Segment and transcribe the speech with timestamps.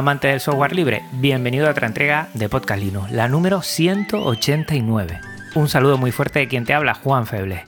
[0.00, 5.20] Amantes del software libre, bienvenido a otra entrega de Podcast la número 189.
[5.54, 7.66] Un saludo muy fuerte de quien te habla, Juan Feble.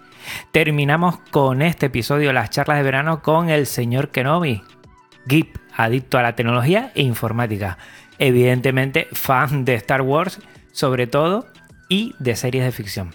[0.50, 4.62] Terminamos con este episodio las charlas de verano con el señor Kenobi,
[5.26, 7.76] geek, adicto a la tecnología e informática.
[8.18, 10.40] Evidentemente fan de Star Wars,
[10.72, 11.46] sobre todo,
[11.90, 13.14] y de series de ficción.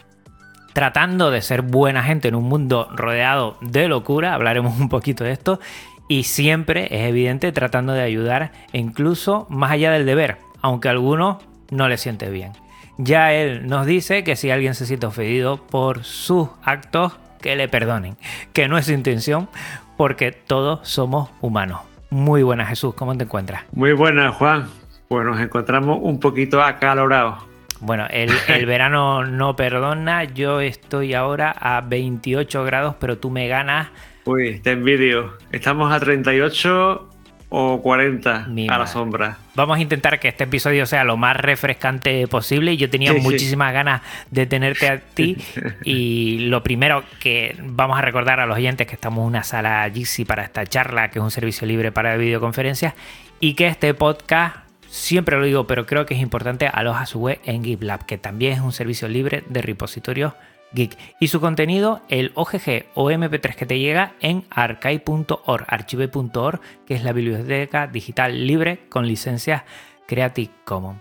[0.73, 5.31] Tratando de ser buena gente en un mundo rodeado de locura, hablaremos un poquito de
[5.31, 5.59] esto,
[6.07, 11.38] y siempre es evidente tratando de ayudar, incluso más allá del deber, aunque a algunos
[11.70, 12.53] no le siente bien.
[12.97, 17.67] Ya él nos dice que si alguien se siente ofendido por sus actos, que le
[17.67, 18.17] perdonen,
[18.53, 19.47] que no es su intención,
[19.95, 21.81] porque todos somos humanos.
[22.09, 23.63] Muy buenas Jesús, ¿cómo te encuentras?
[23.72, 24.67] Muy buenas Juan,
[25.08, 27.44] pues nos encontramos un poquito acalorados.
[27.80, 33.47] Bueno, el, el, verano no perdona, yo estoy ahora a 28 grados, pero tú me
[33.47, 33.89] ganas.
[34.28, 35.38] Uy, te envidio.
[35.52, 37.09] Estamos a 38
[37.50, 39.38] o 40 Mi a la sombra.
[39.56, 42.75] Vamos a intentar que este episodio sea lo más refrescante posible.
[42.75, 43.23] Yo tenía Sí, sí.
[43.23, 45.38] muchísimas ganas de tenerte a ti.
[45.86, 49.89] Y lo primero que vamos a recordar a los oyentes que estamos en una sala
[49.94, 52.95] Jitsi para esta charla, que es un servicio libre para videoconferencias,
[53.39, 54.58] y que este podcast,
[54.89, 58.53] siempre lo digo, pero creo que es importante, aloja su web en GitLab, que también
[58.53, 60.34] es un servicio libre de repositorios
[60.73, 60.97] Geek.
[61.19, 67.03] Y su contenido, el OGG o MP3 que te llega en archive.org, archive.org, que es
[67.03, 69.63] la biblioteca digital libre con licencias
[70.07, 70.99] Creative Commons.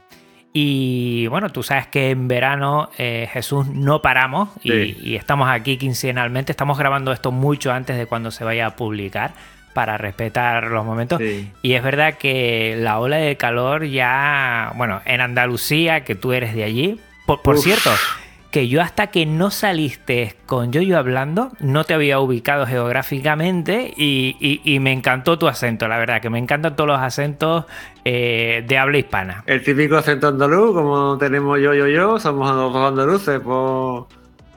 [0.52, 4.96] Y bueno, tú sabes que en verano, eh, Jesús, no paramos y, Sí.
[5.02, 6.50] y estamos aquí quincenalmente.
[6.52, 9.32] Estamos grabando esto mucho antes de cuando se vaya a publicar
[9.74, 11.18] para respetar los momentos.
[11.18, 11.52] Sí.
[11.60, 16.54] Y es verdad que la ola de calor ya, bueno, en Andalucía, que tú eres
[16.54, 17.90] de allí, por, cierto,
[18.56, 24.34] que yo hasta que no saliste con Yoyo hablando, no te había ubicado geográficamente y,
[24.40, 27.66] y- y me encantó tu acento, la verdad, que me encantan todos los acentos
[28.06, 29.44] eh, de habla hispana.
[29.44, 34.06] El típico acento andaluz, como tenemos yo, yo, yo, somos andaluces por,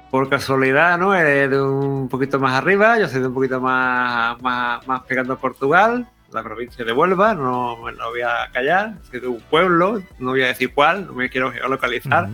[0.09, 1.13] por casualidad, ¿no?
[1.13, 5.33] Eh, de un poquito más arriba, yo soy de un poquito más, más, más pegando
[5.33, 10.01] a Portugal, la provincia de Huelva, no lo voy a callar, soy de un pueblo,
[10.19, 12.29] no voy a decir cuál, no me quiero geolocalizar.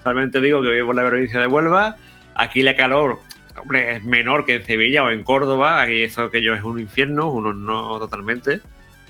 [0.00, 0.02] Ujú.
[0.02, 1.96] Solamente digo que vivo en la provincia de Huelva.
[2.34, 3.20] Aquí la calor,
[3.56, 5.82] hombre, es menor que en Sevilla o en Córdoba.
[5.82, 8.60] Aquí eso que yo es un infierno, uno no totalmente.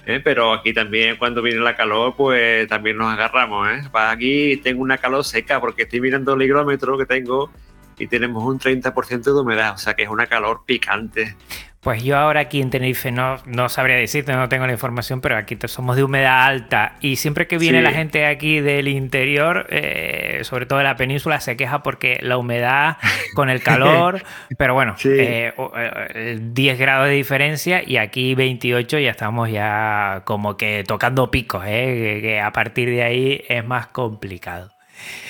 [0.06, 0.20] ¿eh?
[0.22, 3.68] Pero aquí también cuando viene la calor, pues también nos agarramos.
[3.68, 3.82] ¿eh?
[3.92, 7.50] Aquí tengo una calor seca porque estoy mirando el higrómetro que tengo
[7.98, 9.74] y tenemos un 30% de humedad.
[9.74, 11.36] O sea que es una calor picante.
[11.82, 15.38] Pues yo ahora aquí en Tenerife no, no sabría decirte, no tengo la información, pero
[15.38, 17.84] aquí somos de humedad alta y siempre que viene Sí.
[17.84, 22.36] la gente aquí del interior, eh, sobre todo de la península, se queja porque la
[22.36, 22.98] humedad
[23.34, 24.22] con el calor,
[24.58, 25.08] pero bueno, Sí.
[25.10, 30.84] eh, o- eh, 10 grados de diferencia y aquí 28 ya estamos ya como que
[30.86, 34.70] tocando picos, eh, que, que a partir de ahí es más complicado.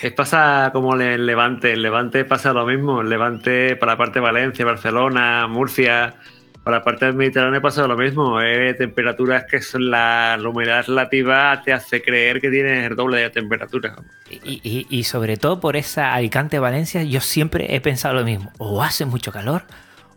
[0.02, 1.74] Es pasa como el Levante.
[1.74, 3.02] El Levante pasa lo mismo.
[3.02, 6.14] El Levante para la parte de Valencia, Barcelona, Murcia.
[6.64, 8.40] Para la parte del Mediterráneo pasa lo mismo.
[8.40, 13.18] Eh, temperaturas que son la, la humedad relativa te hace creer que tienes el doble
[13.22, 13.96] de temperatura.
[14.30, 18.52] Y, y- y sobre todo por esa Alicante-Valencia, yo siempre he pensado lo mismo.
[18.58, 19.62] O hace mucho calor,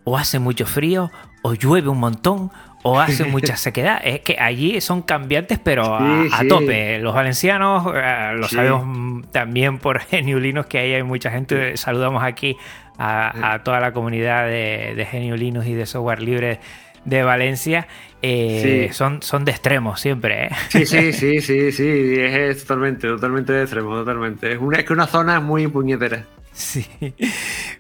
[0.03, 1.12] o hace mucho frío,
[1.44, 2.52] o llueve un montón,
[2.84, 4.02] o hace mucha sequedad.
[4.03, 6.48] Es que allí son cambiantes, pero a, Sí, a sí.
[6.50, 7.00] tope.
[7.00, 8.56] Los valencianos, eh, lo Sí.
[8.58, 11.78] sabemos también por Geniulinos, que ahí hay mucha gente.
[11.78, 12.58] Saludamos aquí
[12.98, 16.59] a, a toda la comunidad de, de Geniulinos y de software libre
[17.06, 17.88] de Valencia.
[18.22, 18.94] Eh, Sí.
[18.94, 20.50] son, son de extremos siempre, ¿eh?
[20.70, 22.14] Sí, sí, sí, sí, sí.
[22.18, 24.53] Es, es totalmente, totalmente de extremo, totalmente.
[24.53, 26.26] Es, una, es que una zona muy puñetera.
[26.53, 26.85] Sí.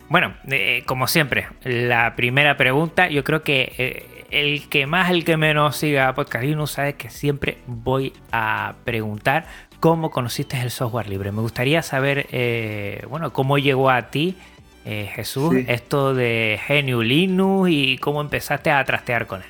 [0.09, 5.37] Bueno, eh, como siempre, la primera pregunta, yo creo que el que más, el que
[5.37, 9.45] menos siga Podcast Linux sabe que siempre voy a preguntar
[9.79, 11.31] cómo conociste el software libre.
[11.31, 12.27] Me gustaría saber,
[13.09, 14.35] bueno, cómo llegó a ti,
[14.85, 15.65] eh, Jesús, Sí.
[15.67, 19.47] esto de GNU Linux y cómo empezaste a trastear con él.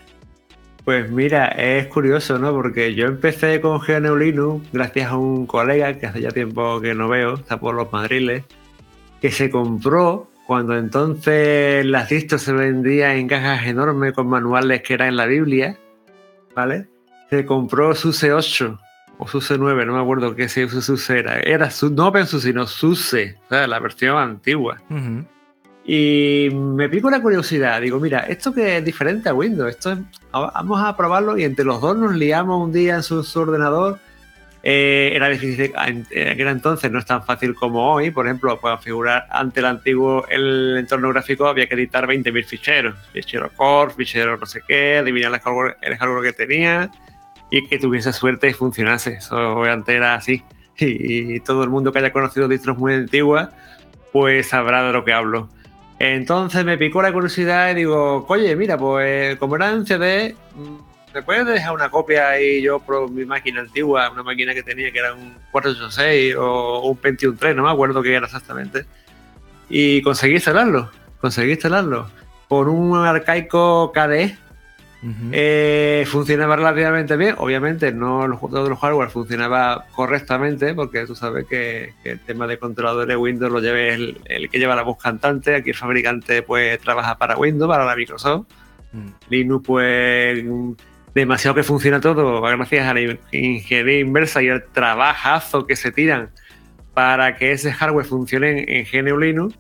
[0.86, 2.52] Pues mira, es curioso, ¿no?
[2.52, 6.94] Porque yo empecé con GNU Linux gracias a un colega que hace ya tiempo que
[6.94, 8.44] no veo, está por los madriles,
[9.22, 14.94] que se compró cuando entonces las distros se vendían en cajas enormes con manuales que
[14.96, 15.78] eran en la Biblia,
[16.54, 16.88] ¿vale?
[17.30, 18.78] Se compró su C8
[19.18, 21.39] o SUSE 9, no me acuerdo qué SUSE era.
[21.39, 24.81] Era su, no OpenSUSE, sino SUSE, o sea, la versión antigua.
[25.86, 27.81] Y me pico la curiosidad.
[27.81, 29.98] Digo, mira, esto que es diferente a Windows, esto
[30.31, 34.00] vamos a probarlo y entre los dos nos liamos un día en su, ordenador.
[34.65, 38.12] Eh, era difícil, en aquel entonces no es tan fácil como hoy.
[38.12, 42.95] Por ejemplo, para configurar ante el antiguo el entorno gráfico había que editar 20.000 ficheros.
[43.12, 46.89] Fichero core, fichero no sé qué, adivinar el hardware, el hardware que tenía
[47.54, 49.14] y que tuviese suerte y funcionase.
[49.14, 50.44] Eso antes era así.
[50.80, 53.50] Y, todo el mundo que haya conocido distros muy antiguas,
[54.12, 55.50] pues sabrá de lo que hablo.
[56.00, 60.36] Entonces me picó la curiosidad y digo, oye, mira, pues como era en CD,
[61.14, 64.92] ¿me puedes dejar una copia ahí yo por mi máquina antigua, una máquina que tenía
[64.92, 68.86] que era un 486 o un Pentium 3, no me acuerdo qué era exactamente?
[69.70, 70.90] Y conseguí instalarlo,
[71.22, 72.10] conseguí instalarlo
[72.48, 74.43] por un arcaico KDE
[75.34, 81.94] eh, funcionaba relativamente bien, obviamente no todo el hardware funcionaba correctamente porque tú sabes que,
[82.06, 85.76] el tema de controladores Windows lo lleva el, que lleva la voz cantante, aquí el
[85.76, 88.48] fabricante pues trabaja para Windows, para la Microsoft,
[88.94, 89.08] mm.
[89.30, 90.46] Linux pues
[91.14, 93.02] demasiado que funciona todo gracias a la
[93.32, 96.30] ingeniería inversa y el trabajazo que se tiran
[96.94, 99.58] para que ese hardware funcione en, en GNU Linux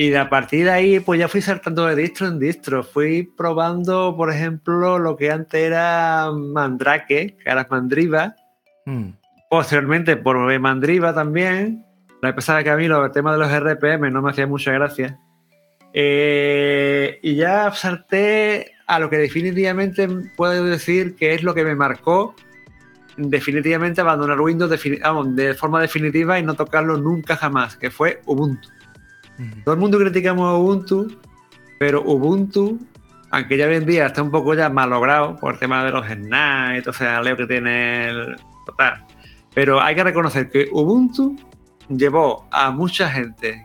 [0.00, 2.82] y a partir de ahí, pues ya fui saltando de distro en distro.
[2.82, 8.34] Fui probando, por ejemplo, lo que antes era Mandrake, que ahora es Mandriva.
[8.86, 9.10] Hmm.
[9.50, 11.84] Posteriormente por Mandriva también.
[12.22, 15.18] La pesada que a mí el tema de los RPM no me hacía mucha gracia.
[15.92, 21.74] Eh, y ya salté a lo que definitivamente puedo decir que es lo que me
[21.74, 22.34] marcó
[23.18, 28.66] definitivamente abandonar Windows de forma definitiva y no tocarlo nunca jamás, que fue Ubuntu.
[29.64, 31.16] Todo el mundo criticamos a Ubuntu,
[31.78, 32.78] pero Ubuntu,
[33.30, 36.06] aunque ya hoy en día está un poco ya malogrado por el tema de los
[36.06, 39.04] snaps y todo ese leo que tiene el total.
[39.54, 41.36] Pero hay que reconocer que Ubuntu
[41.88, 43.64] llevó a mucha gente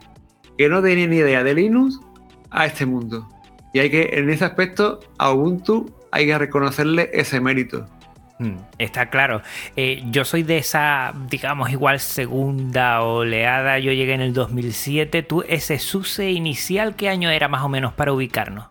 [0.57, 2.00] que no tenía ni idea de Linux
[2.50, 3.27] a este mundo.
[3.74, 7.86] Y hay que, en ese aspecto, a Ubuntu hay que reconocerle ese mérito.
[8.37, 9.41] Mm, está claro.
[9.75, 13.79] Eh, yo soy de esa, digamos, igual segunda oleada.
[13.79, 15.23] Yo llegué en el 2007.
[15.23, 18.65] ¿Tú, ese SUSE inicial, qué año era más o menos para ubicarnos?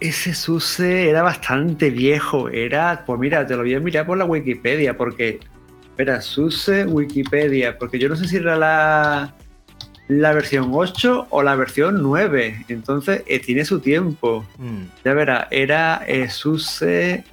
[0.00, 2.48] Ese SUSE era bastante viejo.
[2.48, 5.40] Era, pues mira, te lo voy a mirar por la Wikipedia, porque.
[5.82, 9.34] Espera, SUSE Wikipedia, porque yo no sé si era la,
[10.08, 12.64] la versión 8 o la versión 9.
[12.68, 14.44] Entonces, eh, tiene su tiempo.
[14.58, 14.84] Mm.
[15.04, 17.24] Ya verá, era eh, SUSE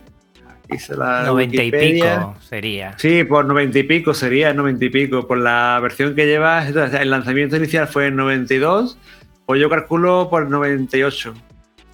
[0.69, 2.97] 90 y pico sería.
[2.97, 5.27] Sí, por 90 y pico sería 90 y pico.
[5.27, 8.97] Por la versión que llevas, el lanzamiento inicial fue en 92,
[9.45, 11.33] o yo calculo por 98.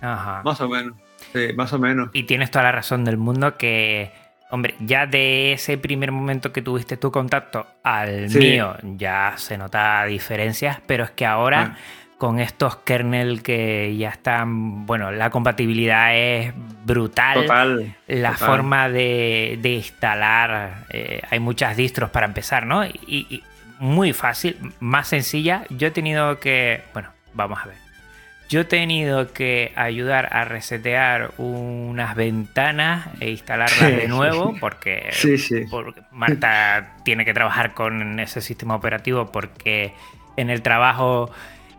[0.02, 0.42] Ajá.
[0.44, 0.96] Más o menos.
[1.34, 2.10] Sí, más o menos.
[2.14, 4.12] Y tienes toda la razón del mundo que,
[4.52, 10.06] hombre, ya de ese primer momento que tuviste tu contacto al mío, ya se nota
[10.06, 11.76] diferencias, pero es que ahora.
[11.76, 16.54] Ah con estos kernel que ya están, bueno, la compatibilidad es
[16.86, 17.42] brutal.
[17.42, 17.96] Total.
[18.08, 22.86] La forma de, instalar, eh, hay muchas distros para empezar, ¿no?
[22.86, 23.44] Y,
[23.78, 25.64] muy fácil, más sencilla.
[25.70, 27.76] Yo he tenido que, bueno, vamos a ver.
[28.48, 35.10] Yo he tenido que ayudar a resetear unas ventanas e instalarlas de nuevo porque,
[35.70, 39.94] porque Marta tiene que trabajar con ese sistema operativo porque
[40.38, 41.32] en el trabajo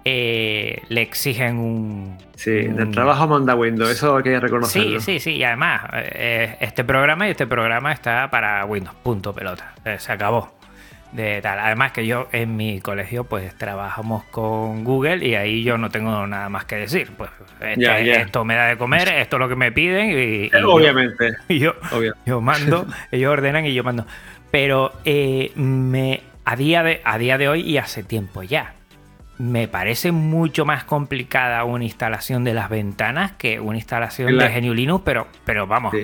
[0.08, 2.16] eh, le exigen un...
[2.36, 5.00] Sí, el trabajo manda Windows, eso hay que reconocerlo.
[5.00, 9.32] Sí, sí, sí, y además, eh, este programa y este programa está para Windows, punto
[9.32, 10.54] pelota, eh, se acabó.
[11.10, 11.58] De tal.
[11.58, 16.26] Además que yo en mi colegio pues trabajamos con Google y ahí yo no tengo
[16.26, 17.10] nada más que decir.
[17.16, 21.36] Pues este, esto me da de comer, esto es lo que me piden y, obviamente.
[21.48, 21.74] Yo,
[22.26, 24.04] yo, mando, ellos ordenan y yo mando.
[24.50, 28.75] Pero me, a, día de, a día de hoy y hace tiempo ya,
[29.38, 34.74] me parece mucho más complicada una instalación de las ventanas que una instalación de GNU
[34.74, 35.94] Linux, pero, pero vamos,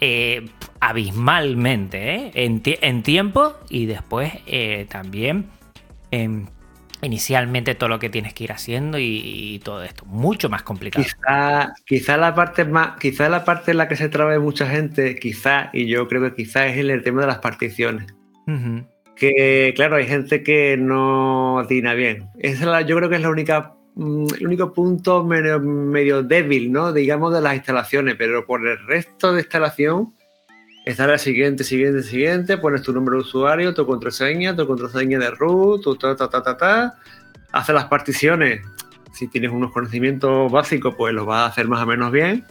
[0.00, 0.48] eh,
[0.80, 2.32] abismalmente, ¿eh?
[2.34, 5.46] en, tiempo y después eh, también
[7.00, 11.04] inicialmente todo lo que tienes que ir haciendo y, todo esto, mucho más complicado.
[11.04, 15.16] Quizá, quizá, la parte más, quizá la parte en la que se traba mucha gente,
[15.16, 18.12] quizá, y yo creo que quizá es el, tema de las particiones
[19.74, 22.28] claro, hay gente que no atina bien.
[22.38, 26.92] Esa yo creo que es la única, mm, el único punto medio, débil, ¿no?
[26.92, 30.14] Digamos, de las instalaciones, pero por el resto de instalación,
[30.86, 35.30] está la siguiente, siguiente, siguiente, pones tu nombre de usuario, tu contraseña, tu contraseña de
[35.30, 36.94] root, tu ta, ta, ta, ta, ta,
[37.52, 38.62] hace las particiones.
[39.12, 42.44] Si tienes unos conocimientos básicos, pues lo vas a hacer más o menos bien.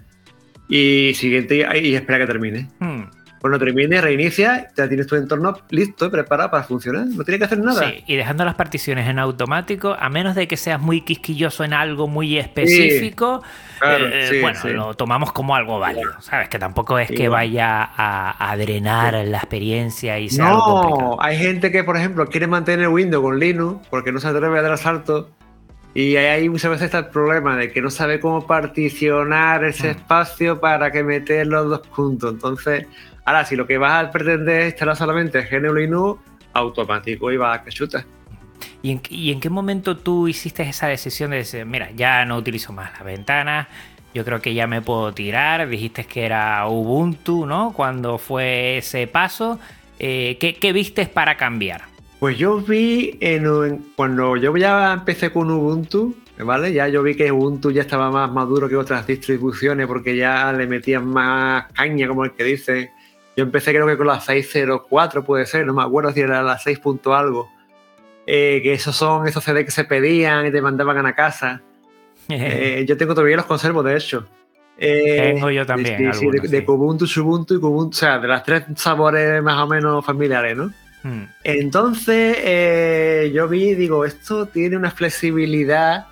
[0.70, 2.70] Y siguiente, y espera que termine.
[2.80, 3.04] Hmm.
[3.42, 7.08] Cuando termine, reinicia, ya tienes tu entorno listo y preparado para funcionar.
[7.08, 7.90] No tiene que hacer nada.
[7.90, 11.74] Sí, y dejando las particiones en automático, a menos de que seas muy quisquilloso en
[11.74, 13.42] algo muy específico,
[13.84, 16.22] eh, bueno, lo tomamos como algo válido.
[16.22, 16.50] ¿Sabes?
[16.50, 21.24] Que tampoco es que vaya a, drenar la experiencia y sea algo complicado.
[21.24, 24.62] hay gente que, por ejemplo, quiere mantener Windows con Linux porque no se atreve a
[24.62, 25.32] dar asalto.
[25.94, 29.92] Y ahí muchas veces está el problema de que no sabe cómo particionar ese mm.
[29.92, 32.34] espacio para que meter los dos juntos.
[32.34, 32.88] Entonces,
[33.26, 36.22] Ahora, si lo que vas a pretender es instalar solamente GNU Linux,
[36.54, 38.06] automático y va a que chuta.
[38.82, 38.92] ¿Y
[39.32, 43.06] en, qué momento tú hiciste esa decisión de decir, mira, ya no utilizo más la
[43.06, 43.68] ventana,
[44.14, 45.70] yo creo que ya me puedo tirar?
[45.70, 47.74] Dijiste que era Ubuntu, ¿no?
[47.74, 49.60] Cuando fue ese paso,
[50.00, 51.91] eh, ¿qué, ¿qué vistes para cambiar?
[52.22, 56.72] Pues yo vi en, cuando yo ya empecé con Ubuntu, ¿vale?
[56.72, 60.68] Ya yo vi que Ubuntu ya estaba más maduro que otras distribuciones porque ya le
[60.68, 62.92] metían más caña, como el que dice.
[63.36, 66.60] Yo empecé creo que con la 604 puede ser, no me acuerdo si era la
[66.60, 66.80] 6.
[67.06, 67.50] algo.
[68.28, 71.64] Eh, que esos son esos CD que se pedían y te mandaban a la casa.
[72.30, 74.28] Eh, yo tengo todavía los conservos, de hecho.
[74.78, 76.14] Eh, tengo yo también.
[76.14, 80.06] Sí, de, Kubuntu, Subuntu y Kubuntu, o sea, de las tres sabores más o menos
[80.06, 80.72] familiares, ¿no?
[81.04, 81.24] Hmm.
[81.44, 86.06] Entonces yo vi, digo, esto tiene una flexibilidad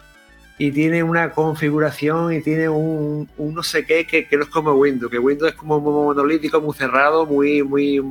[0.60, 5.10] y tiene una configuración y tiene un, no sé qué que, no es como Windows,
[5.10, 8.02] que Windows es como muy monolítico, muy cerrado, muy, muy,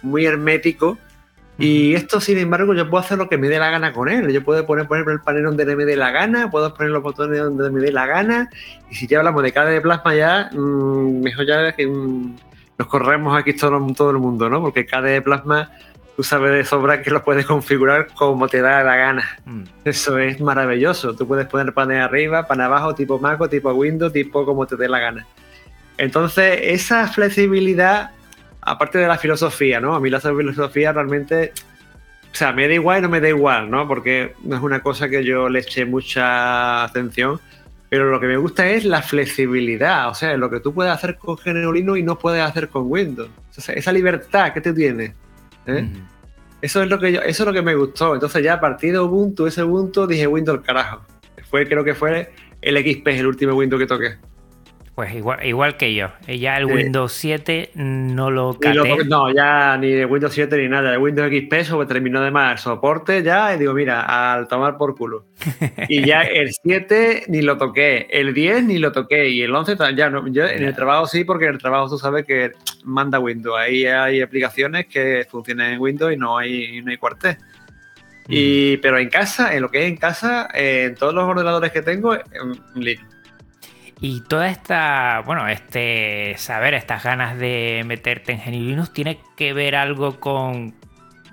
[0.00, 0.96] muy hermético.
[1.58, 4.32] Y esto, sin embargo, yo puedo hacer lo que me dé la gana con él.
[4.32, 7.40] Yo puedo poner, poner el panel donde me dé la gana, puedo poner los botones
[7.40, 8.48] donde me dé la gana.
[8.88, 12.36] Y si ya hablamos de KDE Plasma, ya mmm, mejor ya que mm,
[12.78, 14.60] nos corremos aquí todo, todo el mundo, ¿no?
[14.60, 15.70] Porque KDE Plasma
[16.16, 19.38] tú sabes de sobra que lo puedes configurar como te da la gana.
[19.44, 19.62] Mm.
[19.84, 21.14] Eso es maravilloso.
[21.14, 24.76] Tú puedes poner panel arriba, panel abajo, tipo Mac o tipo Windows, tipo como te
[24.76, 25.26] dé la gana.
[25.98, 28.10] Entonces, esa flexibilidad,
[28.60, 29.94] aparte de la filosofía, ¿no?
[29.94, 31.52] A mí la filosofía realmente,
[32.32, 33.86] o sea, me da igual y no me da igual, ¿no?
[33.86, 37.40] Porque no es una cosa que yo le eche mucha atención.
[37.88, 41.18] Pero lo que me gusta es la flexibilidad, o sea, lo que tú puedes hacer
[41.18, 43.28] con GNU Linux y no puedes hacer con Windows.
[43.68, 45.12] esa libertad que tú tienes.
[45.66, 45.88] ¿Eh?
[46.60, 48.14] Eso es lo que yo, eso es lo que me gustó.
[48.14, 51.02] Entonces ya a partir de Ubuntu, ese Ubuntu, dije Windows carajo.
[51.50, 54.16] Fue, creo que fue el XP, el último Windows que toqué.
[54.94, 56.10] Pues igual, igual que yo.
[56.26, 59.04] Ya el Windows 7 no lo caté.
[59.06, 60.92] no, ya ni de Windows 7 ni nada.
[60.92, 64.94] El Windows XP sobre terminó de más soporte ya y digo, mira, al tomar por
[64.94, 65.24] culo.
[65.88, 69.76] y ya el 7 ni lo toqué, el 10 ni lo toqué y el 11
[69.96, 70.28] ya no.
[70.28, 72.52] Yo en el trabajo sí, porque en el trabajo tú sabes que
[72.84, 73.58] manda Windows.
[73.58, 77.38] Ahí hay aplicaciones que funcionan en Windows y no hay, no hay cuartel.
[78.28, 81.80] Y, pero en casa, en lo que es en casa, en todos los ordenadores que
[81.80, 82.22] tengo, en
[82.74, 83.11] Linux.
[84.04, 89.52] Y toda esta, bueno, este saber, estas ganas de meterte en GNU Linux tiene que
[89.52, 90.74] ver algo con,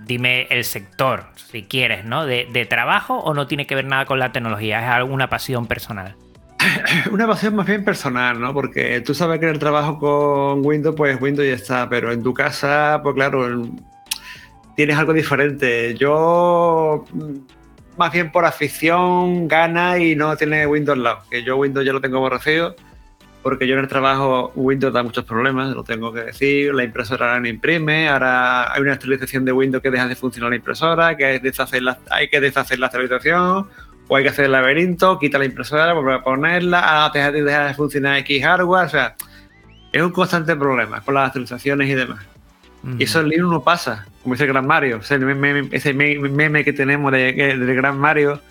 [0.06, 2.28] dime el sector, si quieres, ¿no?
[2.28, 6.16] De, trabajo o no tiene que ver nada con la tecnología, es alguna pasión personal.
[7.12, 8.54] Una pasión más bien personal, ¿no?
[8.54, 12.22] Porque tú sabes que en el trabajo con Windows, pues Windows ya está, pero en
[12.22, 13.68] tu casa, pues claro,
[14.76, 15.96] tienes algo diferente.
[15.96, 17.04] Yo
[18.00, 21.20] más bien por afición gana y no tiene Windows lado.
[21.29, 22.75] Que yo Windows ya lo tengo aborrecido
[23.41, 26.74] porque yo en el trabajo Windows da muchos problemas, lo tengo que decir.
[26.74, 30.56] La impresora no imprime, ahora hay una actualización de Windows que deja de funcionar la
[30.56, 33.68] impresora, que hay, deshacer la, hay que deshacer la actualización,
[34.08, 37.68] o hay que hacer el laberinto, quita la impresora, volver a ponerla, ah, deja, deja
[37.68, 39.15] de funcionar X hardware, o sea,
[39.91, 42.25] es un constante problema con las actualizaciones y demás.
[42.98, 47.12] Y eso en Linux no pasa, como dice el Gran Mario, ese meme, que tenemos
[47.12, 48.42] de, del Gran Mario,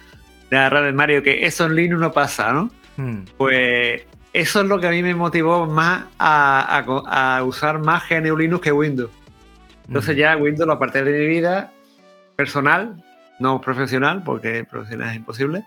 [0.50, 2.70] de agarrar el Mario, que eso en Linux no pasa, ¿no?
[2.96, 3.20] Mm.
[3.36, 8.62] Pues eso es lo que a mí me motivó más a, usar más GNU Linux
[8.62, 9.10] que Windows.
[9.86, 11.72] Entonces ya Windows lo aparté de mi vida
[12.36, 13.02] personal,
[13.38, 15.64] no profesional, porque profesional es imposible,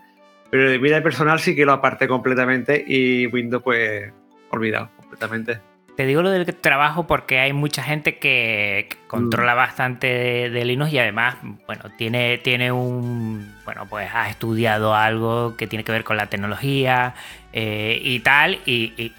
[0.52, 4.12] pero de vida personal sí que lo aparté completamente y Windows pues
[4.52, 5.71] olvidado completamente.
[6.02, 9.58] Te digo lo del trabajo porque hay mucha gente que, controla mm.
[9.58, 10.08] bastante
[10.50, 11.36] de, Linux y además,
[11.68, 16.26] bueno, tiene, tiene un, bueno, pues ha estudiado algo que tiene que ver con la
[16.26, 17.14] tecnología
[17.54, 19.14] eh, y tal, y,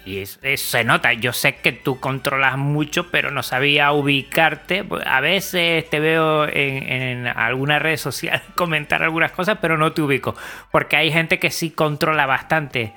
[0.57, 1.13] se nota.
[1.13, 4.83] Yo sé que tú controlas mucho, pero no sabía ubicarte.
[5.05, 10.01] A veces te veo en, en alguna red social comentar algunas cosas, pero no te
[10.01, 10.35] ubico,
[10.69, 12.91] porque hay gente que sí controla bastante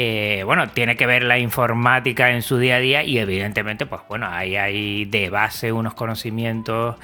[0.00, 4.00] eh, bueno, tiene que ver la informática en su día a día y evidentemente, pues
[4.08, 6.94] bueno, ahí hay de base unos conocimientos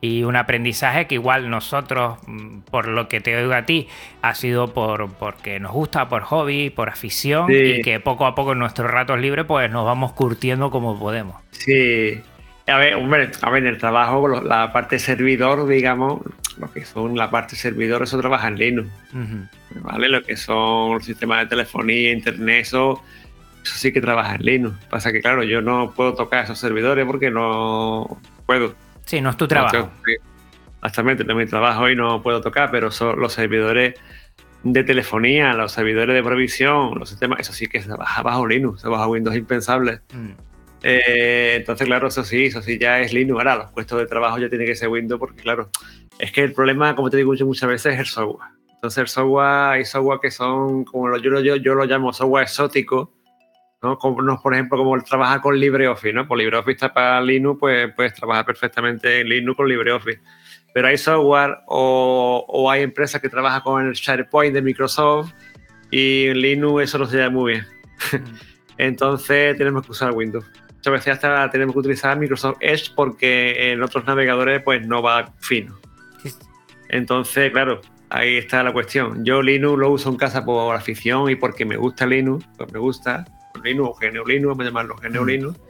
[0.00, 3.88] y un aprendizaje que igual nosotros, mm, por lo que te oigo a ti,
[4.22, 8.52] ha sido por porque nos gusta, por hobby, por afición y que poco a poco
[8.52, 11.42] en nuestros ratos libres pues nos vamos curtiendo como podemos.
[11.50, 12.22] Sí,
[12.66, 16.22] A ver, hombre, a ver, en el trabajo, la parte servidor, digamos,
[16.58, 18.88] lo que son la parte servidor, eso trabaja en Linux.
[19.82, 20.08] ¿Vale?
[20.08, 23.02] Lo que son los sistemas de telefonía, internet, eso,
[23.62, 24.84] eso sí que trabaja en Linux.
[24.86, 28.74] Pasa que, claro, yo no puedo tocar esos servidores porque no puedo.
[29.04, 29.90] Sí, no es tu trabajo.
[30.78, 33.94] Exactamente, no es mi trabajo y no puedo tocar, pero son los servidores
[34.62, 38.80] de telefonía, los servidores de provisión, los sistemas, eso sí que se baja bajo Linux,
[38.80, 40.00] se baja Windows impensable.
[40.12, 40.53] Mm.
[40.86, 43.38] Eh, entonces, claro, eso sí, eso sí ya es Linux.
[43.38, 45.70] Ahora, los puestos de trabajo ya tiene que ser Windows porque, claro,
[46.18, 48.50] es que el problema, como te digo muchas veces, es el software.
[48.74, 53.14] Entonces, el software, hay software que son, como yo, yo, yo lo llamo software exótico,
[53.82, 53.96] ¿no?
[53.96, 56.28] Como, por ejemplo, como el trabajar con LibreOffice, ¿no?
[56.28, 60.20] Por LibreOffice está para Linux, pues puedes trabajar perfectamente en Linux con LibreOffice.
[60.74, 65.32] Pero hay software o, o hay empresas que trabajan con el SharePoint de Microsoft
[65.90, 67.66] y en Linux eso no se llama muy bien.
[68.76, 68.80] Mm.
[68.82, 70.44] Entonces tenemos que usar Windows
[70.84, 75.32] muchas veces hasta tenemos que utilizar Microsoft Edge porque en otros navegadores pues no va
[75.38, 75.78] fino.
[76.90, 79.24] Entonces, claro, ahí está la cuestión.
[79.24, 82.78] Yo Linux lo uso en casa por afición y porque me gusta Linux, pues me
[82.78, 83.24] gusta
[83.62, 85.26] Linux o GNU Linux, vamos a llamarlo GNU mm.
[85.26, 85.60] Linux.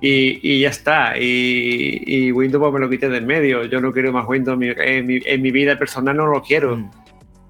[0.00, 1.14] Y, ya está.
[1.16, 3.64] Y, Windows pues, me lo quité del medio.
[3.66, 6.76] Yo no quiero más Windows en mi, vida personal, no lo quiero.
[6.76, 6.90] Mm.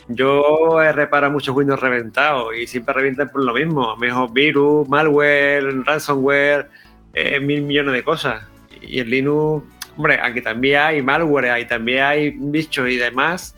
[0.08, 3.96] Yo he reparado muchos Windows reventados y siempre revientan por lo mismo.
[3.96, 6.68] Mejor virus, malware, ransomware,
[7.14, 8.44] eh, mil millones de cosas.
[8.80, 9.64] Y en Linux,
[9.96, 13.56] hombre, aunque también hay malware, y también hay bichos y demás,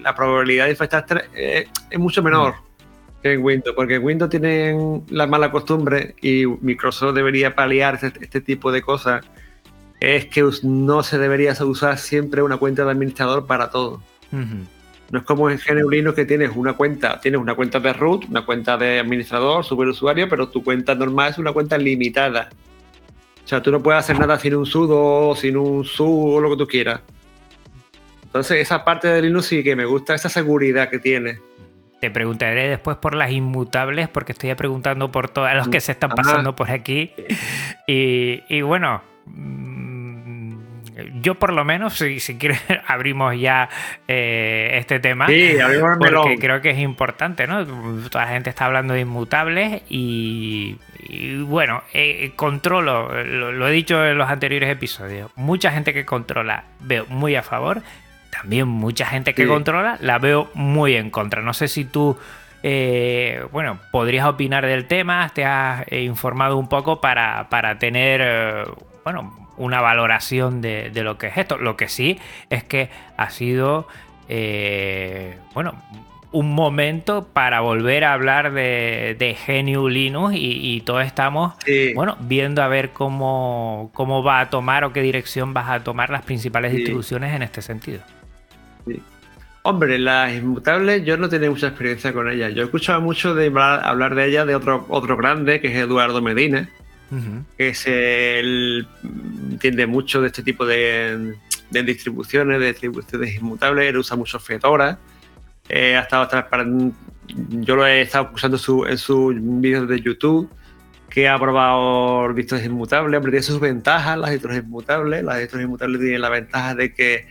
[0.00, 2.54] la probabilidad de infectar eh, es mucho menor
[3.22, 8.12] que en Windows, porque en Windows tienen la mala costumbre y Microsoft debería paliar este,
[8.22, 9.24] este tipo de cosas.
[9.98, 14.02] Es que no se debería usar siempre una cuenta de administrador para todo.
[15.10, 18.26] No es como en GNU Linux que tienes una cuenta, tienes una cuenta de root,
[18.28, 22.50] una cuenta de administrador, superusuario, pero tu cuenta normal es una cuenta limitada.
[23.46, 26.50] O sea, tú no puedes hacer nada sin un sudo, sin un su o lo
[26.50, 27.00] que tú quieras.
[28.24, 31.38] Entonces, esa parte de Linux sí que me gusta, esa seguridad que tiene.
[32.00, 36.10] Te preguntaré después por las inmutables, porque estoy preguntando por todos los que se están
[36.10, 37.12] pasando por aquí.
[37.86, 39.02] Y, y bueno,
[41.20, 43.68] yo por lo menos, si, si quieres, abrimos ya
[44.08, 45.26] eh, este tema.
[45.26, 47.64] Sí, abrimos Porque creo que es importante, ¿no?
[48.08, 50.78] Toda la gente está hablando de inmutables y,
[51.42, 57.06] bueno, eh, controlo, lo, he dicho en los anteriores episodios, mucha gente que controla veo
[57.08, 57.82] muy a favor,
[58.30, 61.42] también mucha gente que controla la veo muy en contra.
[61.42, 62.16] No sé si tú...
[62.68, 68.66] Eh, bueno, podrías opinar del tema, te has informado un poco para, para tener,
[69.04, 71.58] bueno, una valoración de, lo que es esto.
[71.58, 72.18] Lo que sí
[72.50, 73.88] es que ha sido,
[74.28, 75.74] eh, bueno,
[76.36, 81.54] un momento para volver a hablar de, de GNU Linux y, todos estamos,
[81.94, 86.10] bueno, viendo a ver cómo, cómo va a tomar o qué dirección vas a tomar
[86.10, 88.00] las principales distribuciones en este sentido.
[89.62, 92.54] Hombre, las inmutables yo no tenía mucha experiencia con ellas.
[92.54, 96.20] Yo he escuchado mucho de hablar de ellas de otro, otro grande, que es Eduardo
[96.20, 96.68] Medina,
[97.56, 98.86] que es el,
[99.52, 101.34] entiende mucho de este tipo de,
[101.70, 104.98] distribuciones, de distribuciones inmutables, él usa mucho Fedora.
[105.68, 106.28] Eh, ha estado
[107.28, 108.56] yo lo he estado usando
[108.88, 110.48] en sus vídeos de YouTube,
[111.10, 113.16] que ha probado distros inmutables.
[113.16, 115.24] Hombre, tiene sus ventajas, las distros inmutables.
[115.24, 117.26] Las distros inmutables tienen la ventaja de que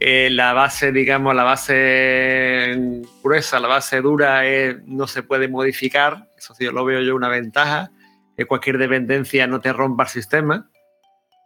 [0.00, 4.42] eh, la base, digamos, la base gruesa, la base dura,
[4.86, 6.28] no se puede modificar.
[6.36, 7.90] Eso sí, lo veo yo una ventaja
[8.36, 10.70] que cualquier dependencia no te rompa el sistema,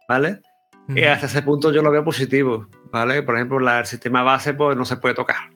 [0.07, 0.41] ¿vale?
[0.89, 3.23] Y hasta ese punto yo lo veo positivo, ¿vale?
[3.23, 5.49] Por ejemplo, el sistema base pues no se puede tocar,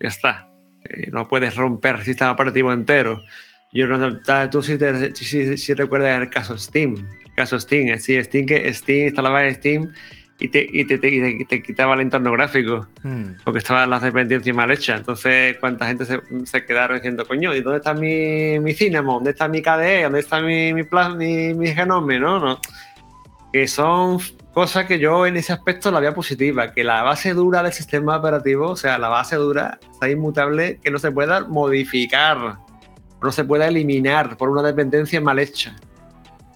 [0.00, 0.48] ya está.
[0.84, 3.22] Eh, no puedes romper el sistema operativo entero.
[3.72, 4.18] Yo no,
[4.50, 4.78] tú si,
[5.56, 9.92] si, recuerdas el caso Steam, el caso Steam, sí, Steam que Steam instalaba Steam
[10.40, 13.42] y te, y te, te, quitaba el entorno gráfico, hmm.
[13.44, 15.00] porque estaban las dependencias mal hechas.
[15.00, 19.16] Entonces, ¿cuánta gente se, se, quedaron diciendo, coño, ¿y dónde está mi, mi Cinnamon?
[19.16, 20.04] ¿Dónde está mi KDE?
[20.04, 20.84] ¿Dónde está mi, mi,
[21.16, 22.20] mi, mi Genome?
[22.20, 22.38] ¿no?
[22.38, 22.60] ¿no?
[23.52, 24.20] Que son
[24.52, 28.16] cosas que yo en ese aspecto la veo positiva, que la base dura del sistema
[28.16, 32.56] operativo, o sea, la base dura está inmutable, que no se pueda modificar,
[33.22, 35.76] no se pueda eliminar por una dependencia mal hecha.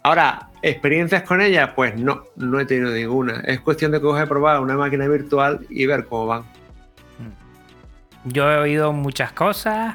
[0.05, 1.75] Ahora, ¿experiencias con ella?
[1.75, 3.41] Pues no, no he tenido ninguna.
[3.45, 6.45] Es cuestión de coger, probar una máquina virtual y ver cómo van.
[8.25, 9.95] Yo he oído muchas cosas.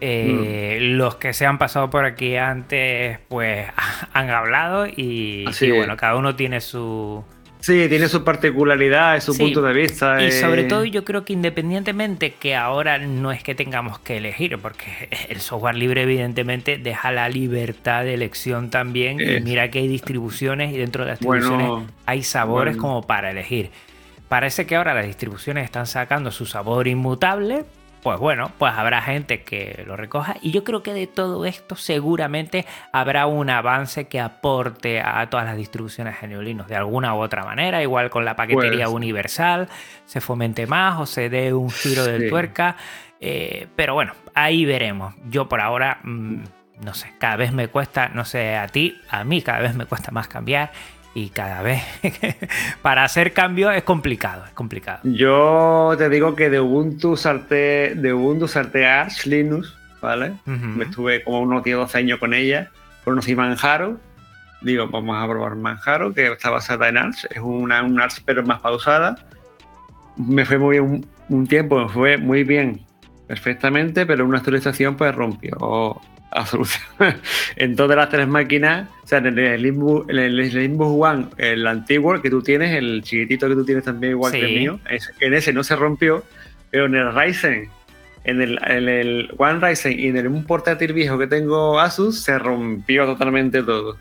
[0.00, 0.96] Eh, mm.
[0.96, 3.66] Los que se han pasado por aquí antes, pues
[4.12, 7.24] han hablado y, bueno, cada uno tiene su,
[7.60, 10.22] Sí, tiene su particularidad, su punto de vista.
[10.22, 14.58] Y sobre todo yo creo que independientemente que ahora no es que tengamos que elegir,
[14.58, 19.20] porque el software libre evidentemente deja la libertad de elección también.
[19.20, 23.70] Y mira que hay distribuciones y dentro de las distribuciones hay sabores como para elegir.
[24.28, 27.64] Parece que ahora las distribuciones están sacando su sabor inmutable,
[28.02, 30.36] pues bueno, pues habrá gente que lo recoja.
[30.40, 35.46] Y yo creo que de todo esto seguramente habrá un avance que aporte a todas
[35.46, 39.68] las distribuciones Linux de alguna u otra manera, igual con la paquetería universal,
[40.06, 42.76] se fomente más o se dé un giro de tuerca,
[43.20, 45.14] eh, pero bueno, ahí veremos.
[45.28, 46.42] Yo por ahora, mm,
[46.82, 49.86] no sé, cada vez me cuesta, no sé, a ti, a mí cada vez me
[49.86, 50.70] cuesta más cambiar
[51.14, 51.82] y cada vez
[52.82, 55.00] para hacer cambios es complicado, es complicado.
[55.04, 60.34] Yo te digo que de Ubuntu salté, de Ubuntu salté a Arch Linux, ¿vale?
[60.46, 62.70] Me estuve como unos 10 12 años con ella,
[63.04, 63.98] conocí Manjaro,
[64.60, 68.44] digo, vamos a probar Manjaro, que está basada en Arch, es una un Arch pero
[68.44, 69.16] más pausada.
[70.16, 72.84] Me fue muy bien un, tiempo, me fue muy bien,
[73.26, 76.00] perfectamente, pero una actualización pues rompió
[77.56, 82.30] en todas las tres máquinas, o sea, en el Limbus, el One, el antiguo que
[82.30, 84.80] tú tienes, el chiquitito que tú tienes también igual que el mío,
[85.20, 86.24] en ese no se rompió,
[86.70, 87.68] pero en el Ryzen,
[88.24, 92.38] en el, el One Ryzen y en el, un portátil viejo que tengo Asus, se
[92.38, 93.96] rompió totalmente todo.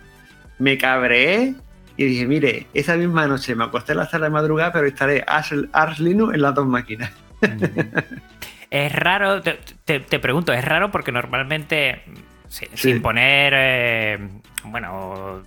[0.59, 1.55] Me cabreé
[1.97, 5.23] y dije, mire, esa misma noche me acosté a la sala de madrugada, pero instalé
[5.27, 7.11] Ars Linux en las dos máquinas.
[8.71, 12.03] Es raro, te, pregunto, es raro porque normalmente,
[12.47, 14.29] sin poner, eh,
[14.65, 15.41] bueno,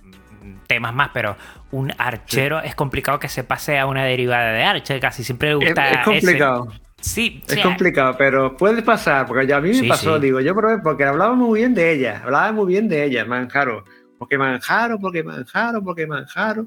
[0.67, 1.37] temas más, pero
[1.71, 5.55] un archero es complicado que se pase a una derivada de archer, casi siempre le
[5.55, 5.89] gusta.
[5.89, 6.67] Es, complicado.
[6.99, 11.05] Sí, es complicado, pero puede pasar, porque ya a mí me pasó, digo, yo porque
[11.05, 13.85] hablaba muy bien de ella, hablaba muy bien de ella, Manjaro,
[14.17, 16.65] porque Manjaro, porque Manjaro, porque Manjaro.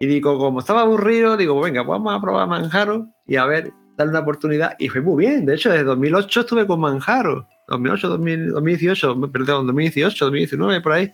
[0.00, 4.12] Y digo, como estaba aburrido, digo, venga, vamos a probar Manjaro y a ver darle
[4.12, 5.44] una oportunidad y fue muy bien.
[5.44, 7.46] De hecho, desde 2008 estuve con Manjaro.
[7.66, 11.12] 2008, 2018, perdón, 2018, 2019, por ahí.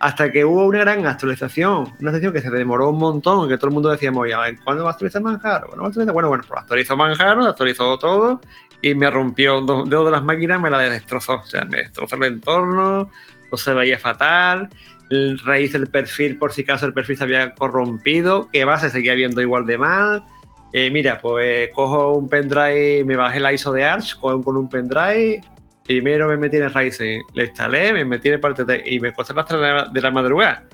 [0.00, 1.84] Hasta que hubo una gran actualización.
[2.00, 4.26] Una actualización que se demoró un montón, que todo el mundo decíamos,
[4.64, 5.68] ¿cuándo va a actualizar Manjaro?
[5.68, 8.40] Bueno, bueno, bueno, pues actualizó Manjaro, actualizó todo
[8.82, 11.36] y me rompió dos, de las máquinas, me la destrozó.
[11.36, 13.10] O sea, me destrozó el entorno,
[13.50, 14.68] no se veía fatal.
[15.08, 18.90] El raíz del perfil, por si acaso el perfil se había corrompido, que va, se
[18.90, 20.24] seguía viendo igual de mal
[20.72, 24.68] eh, mira, pues cojo un pendrive, me bajé la ISO de Arch con, con un
[24.68, 25.40] pendrive.
[25.84, 29.00] Primero me metí en el Ryzen, le instalé, me metí en el parte de, y
[29.00, 30.64] me costó las de la madrugada.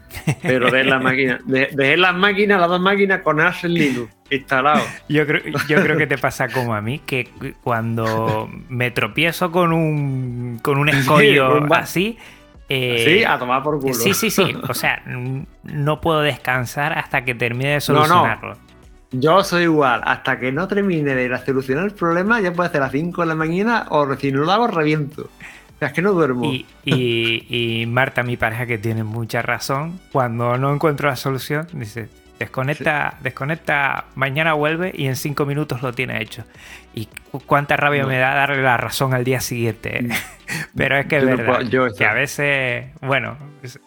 [0.42, 4.82] Pero de las máquinas, dejé las máquinas, las dos máquinas con Arch Linux instalado.
[5.08, 7.30] Yo creo, yo creo que te pasa como a mí, que
[7.62, 12.18] cuando me tropiezo con un, con un escollo así.
[12.68, 13.94] Eh, sí, a tomar por culo.
[13.94, 14.56] Sí, sí, sí.
[14.68, 18.56] O sea, no puedo descansar hasta que termine de solucionarlo.
[19.20, 22.84] Yo soy igual, hasta que no termine de solucionar el problema, ya puede ser a
[22.86, 25.22] las 5 de la mañana o recién lo hago, reviento.
[25.22, 26.52] O sea, es que no duermo.
[26.84, 33.18] Y, Marta, mi pareja, que tiene mucha razón, cuando no encuentro la solución, dice, desconecta,
[33.22, 36.44] desconecta, mañana vuelve y en 5 minutos lo tiene hecho.
[36.94, 37.08] Y
[37.46, 40.02] cuánta rabia me da darle la razón al día siguiente.
[40.02, 40.10] Mm.
[40.76, 41.60] Pero es que es verdad,
[41.96, 43.36] que a veces, bueno...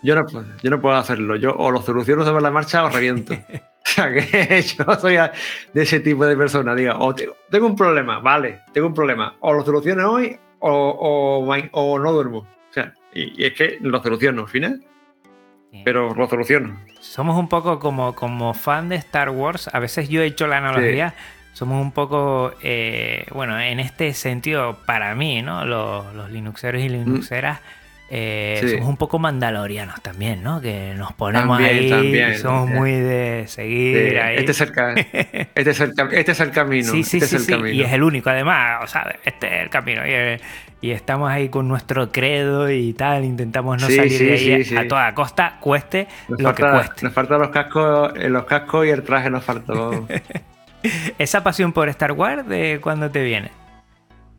[0.02, 0.26] Yo no,
[0.64, 3.34] yo no puedo hacerlo, yo o lo soluciono sobre la marcha o reviento.
[3.88, 6.76] O sea, que yo soy de ese tipo de persona.
[6.76, 9.36] Diga, o tengo un problema, vale, tengo un problema.
[9.40, 12.40] O lo soluciono hoy o, o, no duermo.
[12.40, 14.84] O sea, y, es que lo soluciono al final.
[15.84, 16.78] Pero lo soluciono.
[17.00, 19.70] Somos un poco como, como fan de Star Wars.
[19.74, 21.14] A veces yo he hecho la analogía.
[21.54, 25.66] Somos un poco, eh, bueno, en este sentido, para mí, ¿no?
[25.66, 26.92] Los, los Linuxeros y mm.
[26.92, 27.60] Linuxeras.
[28.10, 30.62] Eh, somos un poco mandalorianos también, ¿no?
[30.62, 31.90] Que nos ponemos ahí,
[32.38, 34.38] somos muy de seguir ahí.
[34.38, 34.70] Este es, el,
[35.56, 36.92] este, es el, este es el camino.
[36.92, 40.08] Sí, sí, este sí, y es el único además, o sea, este es el camino.
[40.08, 40.40] Y,
[40.82, 45.58] estamos ahí con nuestro credo y tal, intentamos no salir de ahí a toda costa,
[45.60, 47.06] cueste lo que cueste.
[47.06, 50.08] Nos faltan los cascos, eh, los cascos y el traje nos faltó.
[51.18, 53.52] ¿Esa pasión por Star Wars de cuándo te viene?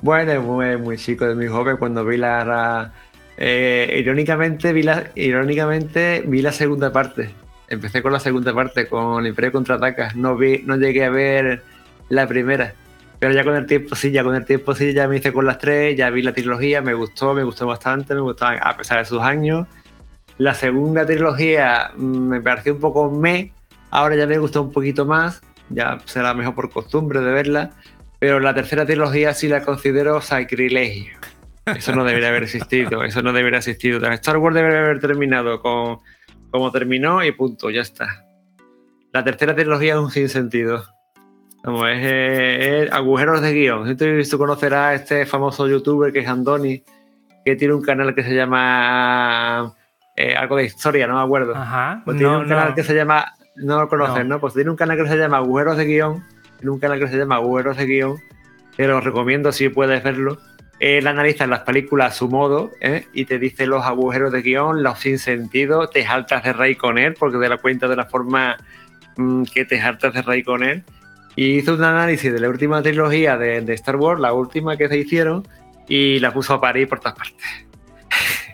[0.01, 2.93] Bueno, muy, muy chico, de mi joven, cuando vi la
[3.41, 7.31] eh, irónicamente, vi la, irónicamente, vi la segunda parte.
[7.69, 10.13] Empecé con la segunda parte, con el Imperio contraataca.
[10.17, 11.63] No, vi, no llegué a ver
[12.09, 12.75] la primera.
[13.19, 15.45] Pero ya con el tiempo sí, ya con el tiempo sí, ya me hice con
[15.45, 18.99] las tres, ya vi la trilogía, me gustó, me gustó bastante, me gustó a pesar
[18.99, 19.67] de sus años.
[20.39, 23.53] La segunda trilogía mm, me pareció un poco me,
[23.91, 27.71] ahora ya me gustó un poquito más, ya será mejor por costumbre de verla,
[28.21, 31.19] pero la tercera trilogía sí la considero sacrilegio.
[31.67, 34.07] Eso no debería haber existido, eso no debería haber existido.
[34.13, 35.99] Star Wars debería haber terminado con,
[36.51, 38.25] como terminó y punto, ya está.
[39.13, 40.85] La tercera trilogía es un sinsentido.
[41.69, 43.97] Como es, eh, es agujeros de guion.
[43.97, 46.83] Tú, tú conocerás a este famoso youtuber que es Andoni,
[47.45, 49.75] que tiene un canal que se llama
[50.17, 51.55] eh, algo de historia, no me acuerdo.
[51.55, 52.01] Ajá.
[52.07, 52.75] Pues tiene no, un canal no.
[52.75, 54.37] que se llama, no lo conoces, No.
[54.37, 54.41] ¿no?
[54.41, 56.25] Pues tiene un canal que se llama Agujeros de Guión,
[56.57, 58.17] tiene un canal que se llama Agujeros de Guión,
[58.75, 60.39] te lo recomiendo si puedes verlo.
[60.81, 63.07] Él analiza las películas a su modo ¿eh?
[63.13, 66.99] y te dice los agujeros de guion, los sin sentido, te saltas de rey con
[66.99, 68.57] él porque te da cuenta de la forma
[69.17, 70.85] mm, que te saltas de rey con él.
[71.41, 74.89] Y hizo un análisis de la última trilogía de, de Star Wars, la última que
[74.89, 75.47] se hicieron,
[75.89, 77.47] y la puso a parir por todas partes.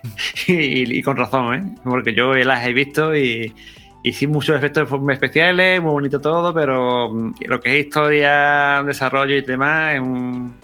[0.49, 1.75] y, y con razón, ¿eh?
[1.83, 3.55] Porque yo las he visto y,
[4.03, 9.35] y sí, muchos efectos especiales, muy bonito todo, pero mm, lo que es historia, desarrollo
[9.35, 10.55] y demás es un...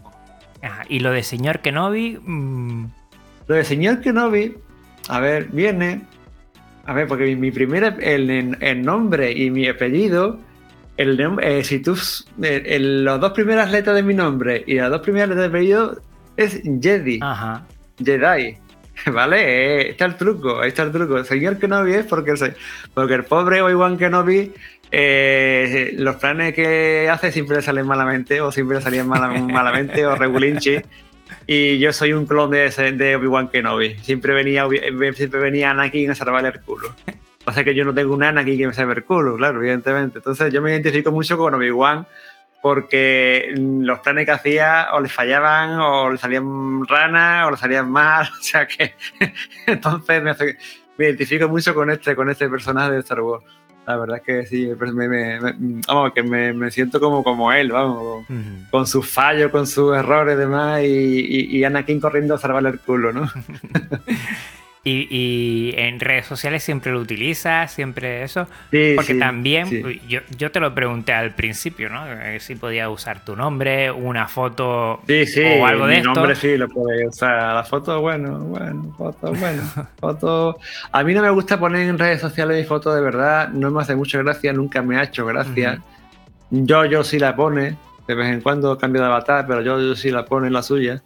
[0.62, 2.18] Ajá, Y lo de señor Kenobi.
[2.22, 2.84] mm,
[3.46, 4.56] Lo de señor Kenobi,
[5.08, 6.02] a ver, viene...
[6.84, 7.96] A ver, porque mi, mi primer...
[8.02, 10.38] El, el nombre y mi apellido...
[11.00, 11.96] El nom- eh, si tú...
[12.42, 15.56] eh, el- las dos primeras letras de mi nombre y las dos primeras letras de
[15.58, 16.00] apellido
[16.36, 17.18] es Jedi.
[17.22, 17.66] Ajá.
[18.04, 18.56] Jedi.
[19.06, 19.38] ¿Vale?
[19.40, 21.16] Eh, está el truco, ahí está el truco.
[21.16, 22.54] El señor Kenobi es porque el,
[22.92, 24.52] porque el pobre Obi-Wan Kenobi,
[24.90, 30.04] eh, los planes que hace siempre le salen malamente, o siempre le salían mala- malamente,
[30.04, 30.76] o regulinchi.
[31.46, 33.94] Y yo soy un clon de, de Obi-Wan Kenobi.
[34.02, 34.66] Siempre venía,
[35.14, 36.94] siempre venía Anakin a salvarle el culo.
[37.44, 40.18] Pasa que yo no tengo un Anakin que me salve el culo, claro, evidentemente.
[40.18, 42.06] Entonces yo me identifico mucho con Obi-Wan
[42.62, 47.56] porque mm, los planes que hacía o le fallaban o le salían ranas o le
[47.56, 48.94] salían mal, o sea que
[49.66, 50.58] entonces me, hace-
[50.98, 53.42] me identifico mucho con este, con este personaje de Star Wars.
[53.86, 55.38] La verdad es que sí, me, me-
[55.88, 58.70] vamos, que me, siento como, como él, vamos, con, Ujú.
[58.70, 62.68] con sus fallos, con sus errores y demás, y, y, y Anakin corriendo a salvarle
[62.68, 63.22] el culo, ¿no?
[64.82, 68.46] Y, y en redes sociales siempre lo utilizas, siempre eso.
[68.70, 70.00] Sí, Porque sí, también, sí.
[70.08, 72.10] yo, yo te lo pregunté al principio, ¿no?
[72.10, 76.14] Eh, Si podía usar tu nombre, una foto Sí, sí, o algo de mi esto.
[76.14, 77.54] nombre sí lo puede usar.
[77.56, 79.62] La foto, bueno, bueno, foto, bueno,
[80.00, 80.58] foto.
[80.92, 83.82] A mí no me gusta poner en redes sociales mi foto de verdad, no me
[83.82, 85.82] hace mucha gracia, nunca me ha hecho gracia.
[86.48, 87.76] Yo, yo sí la pone,
[88.08, 90.62] de vez en cuando cambio de avatar, pero yo, yo sí la pone en la
[90.62, 91.02] suya.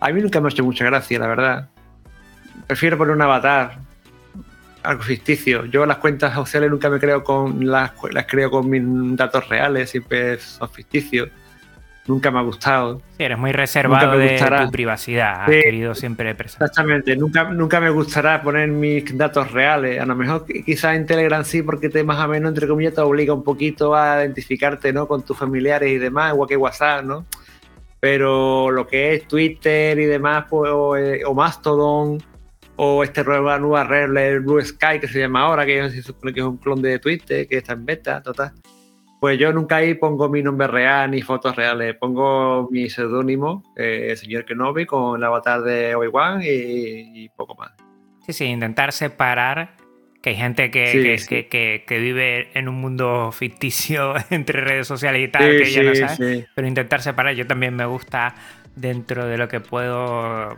[0.00, 1.68] A mí nunca me ha hecho mucha gracia, la verdad.
[2.66, 3.78] Prefiero poner un avatar,
[4.82, 5.64] algo ficticio.
[5.66, 8.82] Yo las cuentas sociales nunca me creo con las, las creo con mis
[9.16, 11.28] datos reales, siempre son ficticios.
[12.08, 13.02] Nunca me ha gustado.
[13.16, 14.64] Sí, eres muy reservado Nunca me de gustará.
[14.64, 15.42] tu privacidad.
[15.42, 15.60] Has Sí.
[15.60, 16.68] querido siempre preservar.
[16.68, 20.00] Exactamente, nunca, nunca me gustará poner mis datos reales.
[20.00, 22.94] A lo mejor qui- quizás en Telegram sí, porque te más o menos, entre comillas,
[22.94, 25.08] te obliga un poquito a identificarte ¿no?
[25.08, 27.26] con tus familiares y demás, igual que WhatsApp, ¿no?
[27.98, 32.22] Pero lo que es Twitter y demás, pues, o, eh, o Mastodon,
[32.76, 36.40] o esta nueva, red, el Blue Sky, que se llama ahora, que se supone que
[36.40, 38.52] es un clon de Twitter, que está en beta, total.
[39.18, 44.14] Pues yo nunca ahí pongo mi nombre real ni fotos reales, pongo mi seudónimo, eh,
[44.16, 47.72] señor Kenobi, con el avatar de Obi-Wan y, y poco más.
[48.26, 49.74] Sí, sí, intentar separar
[50.22, 51.44] que hay gente que, Sí, que, sí.
[51.48, 55.82] que- que- vive en un mundo ficticio entre redes sociales y tal, Sí, que ya
[55.82, 56.46] no sabe.
[56.54, 58.34] Pero intentar separar, yo también me gusta
[58.74, 60.52] dentro de lo que puedo.
[60.52, 60.56] eh,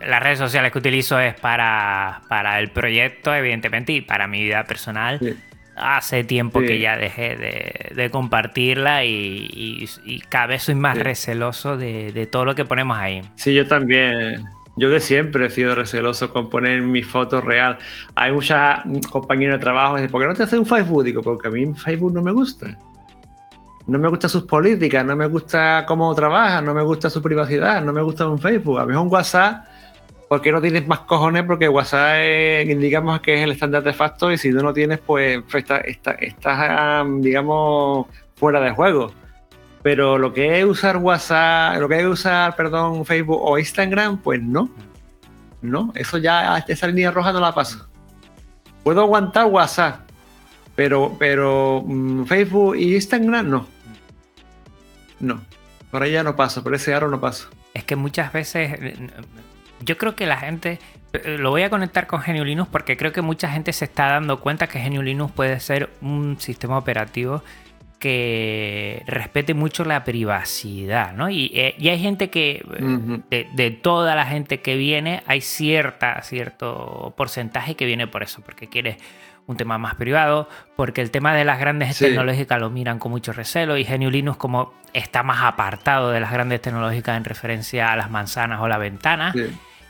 [0.00, 4.64] las redes sociales que utilizo es para, para el proyecto, evidentemente, y para mi vida
[4.64, 5.18] personal.
[5.20, 5.34] Sí.
[5.78, 6.66] Hace tiempo Sí.
[6.68, 11.02] que ya dejé de, de compartirla y, y- y cada vez soy más Sí.
[11.02, 13.20] receloso de, de todo lo que ponemos ahí.
[13.36, 14.44] Sí, yo también.
[14.78, 17.78] Yo de siempre he sido receloso con poner mi foto real.
[18.14, 18.80] Hay muchas
[19.10, 21.02] compañeras de trabajo que dicen, ¿por qué no te haces un Facebook?
[21.04, 22.76] Digo, porque a mí Facebook no me gusta.
[23.86, 27.82] No me gustan sus políticas, no me gusta cómo trabaja, no me gusta su privacidad,
[27.82, 28.80] no me gusta un Facebook.
[28.80, 29.64] A mí es un WhatsApp
[30.28, 31.44] porque no tienes más cojones?
[31.44, 34.98] Porque WhatsApp es, digamos que es el estándar de facto y si tú no tienes,
[34.98, 39.12] pues está- estás, digamos, fuera de juego.
[39.82, 44.42] Pero lo que es usar WhatsApp, lo que es usar, perdón, Facebook o Instagram, pues
[44.42, 44.68] no.
[45.62, 47.86] No, eso ya, esa línea roja no la paso.
[48.82, 50.00] Puedo aguantar WhatsApp,
[50.74, 53.66] pero, pero mm, Facebook y Instagram no.
[55.20, 55.40] No.
[55.90, 57.48] Por ahí ya no paso, por ese aro no paso.
[57.72, 58.78] Es que muchas veces.
[59.80, 60.78] Yo creo que la gente.
[61.12, 64.06] eh, Lo voy a conectar con Genio Linux porque creo que mucha gente se está
[64.08, 67.42] dando cuenta que Genio Linux puede ser un sistema operativo
[67.98, 71.30] que respete mucho la privacidad, ¿no?
[71.30, 75.40] Y, eh, y hay gente que, eh, de, de toda la gente que viene, hay
[75.40, 78.98] cierta, cierto porcentaje que viene por eso, porque quiere
[79.46, 82.04] un tema más privado, porque el tema de las grandes Sí.
[82.06, 86.32] tecnológicas lo miran con mucho recelo y Genio Linux como está más apartado de las
[86.32, 89.32] grandes tecnológicas en referencia a las manzanas o la ventana.
[89.32, 89.46] Sí.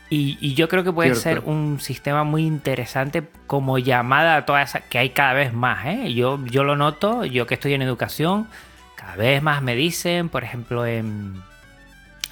[0.09, 4.83] Y, yo creo que puede ser un sistema muy interesante como llamada a todas esas,
[4.83, 5.85] que hay cada vez más.
[5.85, 6.13] ¿eh?
[6.13, 8.47] Yo, yo lo noto, yo que estoy en educación,
[8.95, 11.41] cada vez más me dicen, por ejemplo, en,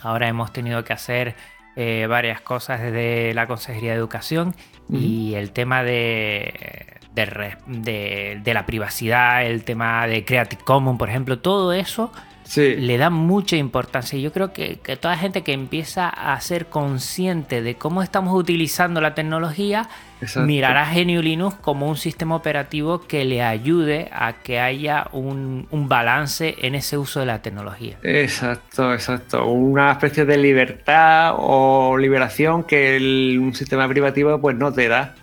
[0.01, 1.35] ahora hemos tenido que hacer
[1.75, 4.55] eh, varias cosas desde la Consejería de Educación
[4.89, 11.39] y el tema de, de, de, la privacidad, el tema de Creative Commons, por ejemplo,
[11.39, 12.11] todo eso
[12.55, 14.19] le da mucha importancia.
[14.19, 19.15] Yo creo que, toda gente que empieza a ser consciente de cómo estamos utilizando la
[19.15, 19.89] tecnología,
[20.37, 26.55] mirará GNU Linux como un sistema operativo que le ayude a que haya un, balance
[26.61, 27.97] en ese uso de la tecnología.
[28.01, 29.45] Exacto, exacto.
[29.45, 35.15] Una especie de libertad o liberación que un sistema privativo pues no te da.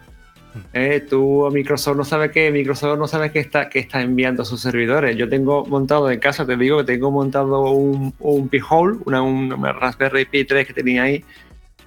[0.73, 4.45] Eh, tú Microsoft no sabe qué, Microsoft no sabe qué está, qué está enviando a
[4.45, 5.17] sus servidores.
[5.17, 10.25] Yo tengo montado en casa, te digo que tengo montado un, un P-Hole, una, Raspberry
[10.27, 11.25] Pi 3 que tenía ahí.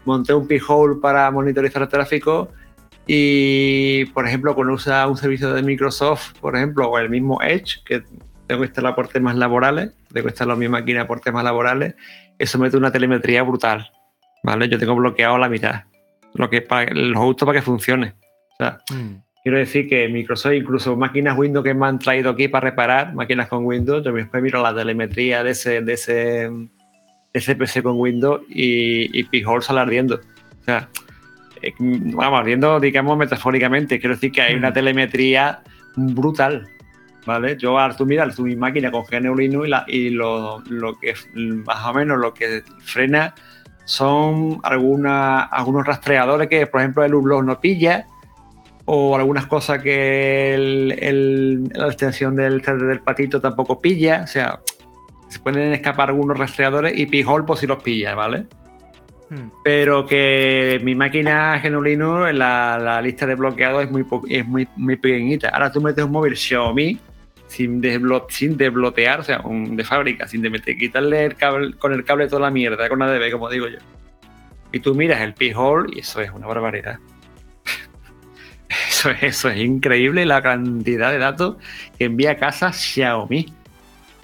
[0.06, 2.50] Monté un P-Hole para monitorizar el tráfico
[3.08, 7.84] y, por ejemplo, cuando usa un servicio de Microsoft, por ejemplo, o el mismo Edge,
[7.86, 8.04] que
[8.48, 11.96] tengo que instalar por temas laborales, tengo que instalar mi máquina por temas laborales,
[12.40, 13.92] eso mete una telemetría brutal.
[14.44, 14.70] ¿Vale?
[14.70, 15.84] Yo tengo bloqueado la mitad.
[16.36, 18.14] Lo que para, lo justo para que funcione.
[18.60, 19.16] Mm.
[19.44, 23.48] quiero decir que Microsoft, incluso máquinas Windows que me han traído aquí para reparar, máquinas
[23.48, 26.50] con Windows, yo después miro la telemetría de ese, de ese,
[27.34, 30.16] ese PC con Windows y, y Pijol sale ardiendo.
[30.16, 30.90] O sea,
[31.62, 34.00] eh, vamos, ardiendo, digamos, metafóricamente.
[34.00, 34.74] Quiero decir que hay una mm.
[34.74, 35.62] telemetría
[35.96, 36.68] brutal.
[37.26, 37.58] ¿Vale?
[37.58, 41.16] Yo, tú mira, tú mi máquina con GNU Linux y, la, y lo, lo, que
[41.66, 43.34] más o menos lo que frena
[43.84, 48.06] son alguna, algunos rastreadores que, por ejemplo, el Ublog no pilla
[48.86, 54.60] o algunas cosas que la extensión del del patito tampoco pilla, o sea,
[55.28, 58.46] se pueden escapar algunos rastreadores y Pijol pues si los pilla, ¿vale?
[59.30, 59.50] Hmm.
[59.64, 64.96] Pero que mi máquina Genolino en la, lista de bloqueados es muy, es muy, muy
[64.98, 65.50] pequeñita.
[65.50, 67.00] Ahora tú metes un móvil Xiaomi
[67.48, 67.82] sin,
[68.30, 72.28] sin desbloquear, o sea, un de fábrica, sin de quitarle el cable, con el cable
[72.28, 73.80] toda la mierda, con ADB, como digo yo.
[74.72, 77.00] Y tú miras el Pijol y eso es una barbaridad.
[79.22, 81.58] Eso, es increíble la cantidad de datos
[81.98, 83.54] que envía a casa Xiaomi.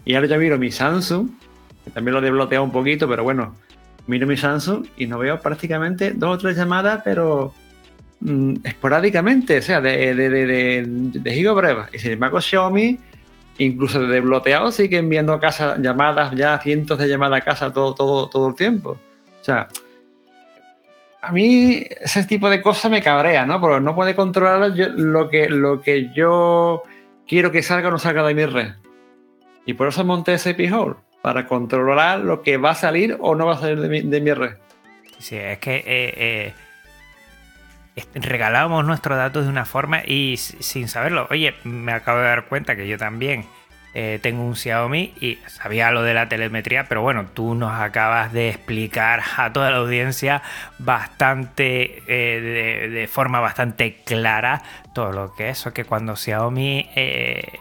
[0.06, 1.30] Y ahora yo miro mi Samsung,
[1.86, 3.56] que también lo he desbloqueado un poquito, pero bueno,
[4.08, 7.54] miro mi Samsung y no veo prácticamente dos o tres llamadas, pero
[8.22, 12.98] mm, esporádicamente, o sea, de, de, de, de, Y sin embargo, Xiaomi,
[13.60, 17.94] incluso de desbloqueado, sigue enviando a casa llamadas, ya cientos de llamadas a casa todo,
[17.94, 18.98] todo, todo el tiempo.
[19.40, 19.68] O sea,
[21.22, 23.62] a mí ese tipo de cosas me cabrea, ¿no?
[23.62, 26.84] Porque no puede controlar lo, que, lo que yo
[27.28, 28.74] quiero que salga o no salga de mi red.
[29.66, 33.46] Y por eso monté ese P-Hole, para controlar lo que va a salir o no
[33.46, 34.56] va a salir de mi, red.
[35.20, 36.54] Sí, es que eh, eh,
[38.16, 41.28] regalábamos nuestros datos de una forma y sin saberlo.
[41.30, 43.46] Oye, me acabo de dar cuenta que yo también
[43.94, 48.32] eh, tengo un Xiaomi y sabía lo de la telemetría, pero bueno, tú nos acabas
[48.32, 50.42] de explicar a toda la audiencia
[50.80, 54.62] bastante, eh, de, forma bastante clara
[54.94, 57.52] todo lo que es, o que cuando Xiaomi eh,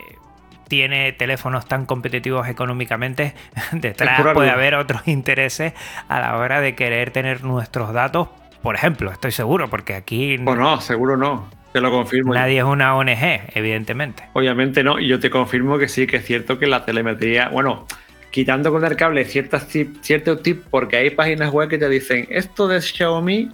[0.69, 3.35] tiene teléfonos tan competitivos económicamente,
[3.73, 5.73] detrás puede haber otros intereses
[6.09, 8.29] a la hora de querer tener nuestros datos,
[8.63, 10.37] por ejemplo, estoy seguro, porque aquí...
[10.37, 11.60] Bueno, no, seguro no.
[11.73, 12.35] Te lo confirmo.
[12.35, 14.25] Nadie es una ONG, evidentemente.
[14.33, 17.87] Obviamente no, y yo te confirmo que sí, que es cierto que la telemetría, bueno,
[18.31, 19.69] quitando con el cable ciertas
[20.01, 23.51] ciertos tips, porque hay páginas web que te dicen, esto de Xiaomi,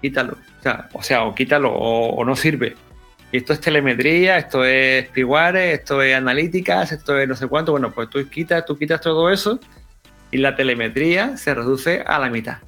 [0.00, 0.34] quítalo.
[0.34, 2.74] O sea, o, sea, o quítalo o, no sirve.
[3.32, 7.72] Y esto es telemetría, esto es Piguare, esto es analíticas, esto es no sé cuánto.
[7.72, 9.58] Bueno, pues tú quitas, tú quitas todo eso
[10.30, 12.58] y la telemetría se reduce a la mitad.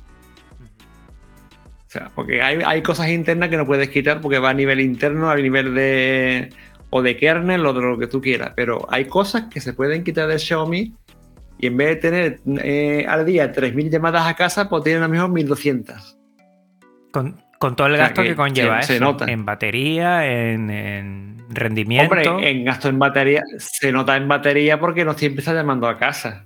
[1.88, 5.30] O sea, porque hay, cosas internas que no puedes quitar porque va a nivel interno,
[5.30, 6.50] a nivel de
[6.90, 8.52] o de kernel o de lo que tú quieras.
[8.54, 10.92] Pero hay cosas que se pueden quitar de Xiaomi
[11.58, 15.06] y en vez de tener eh, al día 3.000 llamadas a casa, pues tienen a
[15.06, 16.16] lo mejor 1.200.
[17.10, 19.24] Con, con, todo el gasto que, conlleva se, nota.
[19.24, 22.12] En batería, en, rendimiento.
[22.12, 25.96] Hombre, en gasto en batería, se nota en batería porque no siempre está llamando a
[25.96, 26.44] casa.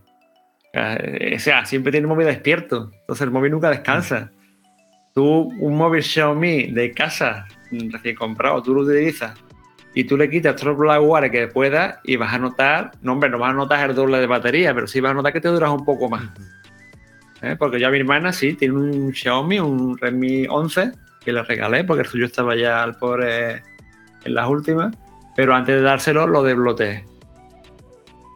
[0.73, 2.93] O sea, siempre tiene el móvil despierto.
[3.01, 4.31] Entonces el móvil nunca descansa.
[5.15, 9.35] Tú, un móvil Xiaomi de casa recién comprado, tú lo utilizas
[9.95, 13.29] y tú le quitas todo el Blackwater que puedas y vas a notar, no hombre,
[13.29, 15.49] no vas a notar el doble de batería, pero sí vas a notar que te
[15.49, 16.25] duras un poco más.
[17.43, 17.57] ¿Eh?
[17.59, 20.93] Porque ya mi hermana sí tiene un Xiaomi, un Redmi 11,
[21.25, 23.63] que le regalé porque el suyo estaba ya al pobre
[24.25, 24.97] en las últimas,
[25.37, 27.05] pero antes de dárselo lo desbloqueé.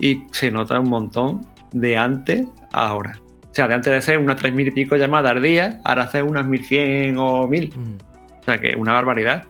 [0.01, 3.19] Y se nota un montón de antes a ahora.
[3.57, 6.25] O sea, de antes de hacer unas 3.000 y pico llamadas al día, ahora hacer
[6.25, 7.75] unas 1.100 o 1.000.
[7.75, 7.97] Mm.
[8.39, 9.45] O sea, que es una barbaridad.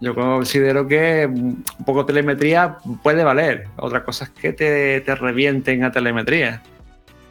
[0.00, 3.68] Yo considero que un poco de telemetría puede valer.
[3.76, 6.62] Otra cosa es que te, te revienten a telemetría.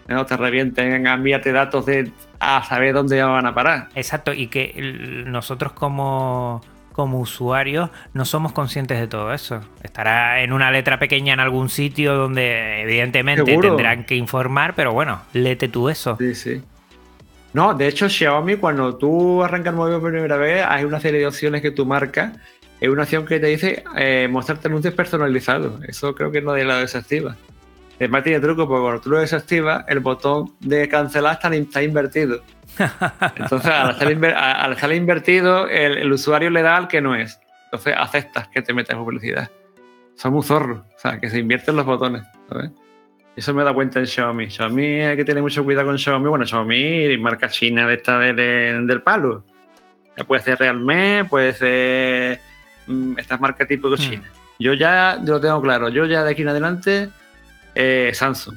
[0.08, 0.24] ¿no?
[0.28, 3.90] Te revienten a enviarte datos de a saber dónde van a parar.
[3.96, 6.62] Exacto, y que nosotros como,
[6.94, 9.62] como usuarios no somos conscientes de todo eso.
[9.84, 13.70] Estará en una letra pequeña en algún sitio donde evidentemente Seguro.
[13.70, 16.16] tendrán que informar, pero bueno, léete tú eso.
[16.18, 16.64] Sí, sí.
[17.54, 21.20] No, de hecho, Xiaomi, cuando tú arrancas el móvil por primera vez, hay una serie
[21.20, 22.34] de opciones que tú marcas.
[22.80, 25.84] Es una opción que te dice eh, mostrarte anuncios personalizados.
[25.84, 27.36] Eso creo que nadie lo desactiva.
[27.98, 32.42] Además tiene truco, porque cuando tú lo desactivas, el botón de cancelar está, está invertido.
[33.36, 34.34] Entonces, al estar,
[34.90, 37.40] al invertido, el, el usuario le da al que no es.
[37.66, 39.50] Entonces, aceptas que te metas publicidad.
[40.16, 40.80] Son muy zorros.
[40.80, 42.24] O sea, que se invierten los botones.
[42.50, 42.72] ¿sabes?
[43.36, 44.50] Eso me da cuenta en Xiaomi.
[44.50, 46.28] Xiaomi hay que tener mucho cuidado con Xiaomi.
[46.30, 49.44] Bueno, Xiaomi, marca china de esta de- de- del palo.
[50.16, 52.40] Ya Puede ser Realme, puede ser
[52.86, 54.00] mm, estas marcas tipo de Hmm.
[54.10, 54.24] China.
[54.60, 55.90] Yo ya yo lo tengo claro.
[55.90, 57.10] Yo ya de aquí en adelante,
[57.74, 58.56] eh, Samsung.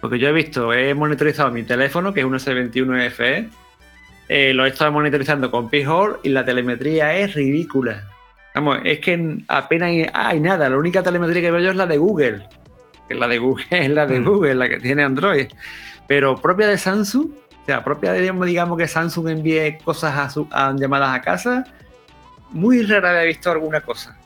[0.00, 3.48] Porque yo he visto, he monitorizado mi teléfono, que es un S21 FE.
[4.28, 8.04] eh, lo he estado monitorizando con P-Hole y la telemetría es ridícula.
[8.54, 10.68] Vamos, es que apenas hay, hay nada.
[10.68, 12.46] La única telemetría que veo yo es la de Google.
[13.08, 14.24] Que la de Google es la de Mm.
[14.24, 15.46] Google, la que tiene Android.
[16.08, 17.26] Pero propia de Samsung,
[17.62, 21.64] o sea, propia de, digamos que Samsung envíe cosas a, su- a llamadas a casa,
[22.50, 24.16] muy rara he visto alguna cosa.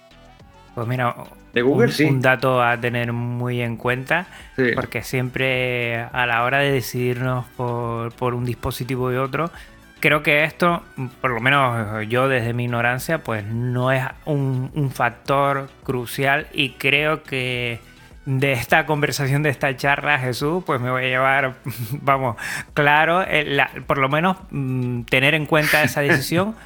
[0.75, 1.15] Pues mira,
[1.53, 2.05] De Google un, sí.
[2.05, 4.27] un dato a tener muy en cuenta,
[4.57, 4.71] sí.
[4.75, 9.51] porque siempre a la hora de decidirnos por, por un dispositivo y otro,
[9.99, 10.83] creo que esto,
[11.21, 16.71] por lo menos yo desde mi ignorancia, pues no es un, un factor crucial y
[16.71, 17.81] creo que
[18.27, 21.55] de esta conversación, de esta charla, Jesús, pues me voy a llevar,
[22.03, 22.37] vamos,
[22.75, 26.55] claro, eh, la- por lo menos mm, tener en cuenta esa decisión.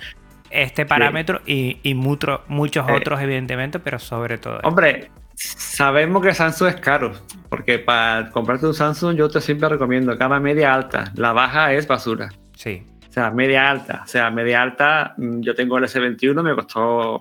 [0.55, 2.93] Este parámetro y, muchos Eh.
[2.93, 4.57] otros, evidentemente, pero sobre todo.
[4.57, 4.69] este.
[4.69, 7.13] Hombre, sabemos que Samsung es caro,
[7.49, 11.87] porque para comprarte un Samsung yo te siempre recomiendo gama media alta, la baja es
[11.87, 12.29] basura.
[12.55, 12.87] Sí.
[13.09, 14.03] O sea, media alta.
[14.05, 17.21] O sea, media alta, mm, yo tengo el S21, me costó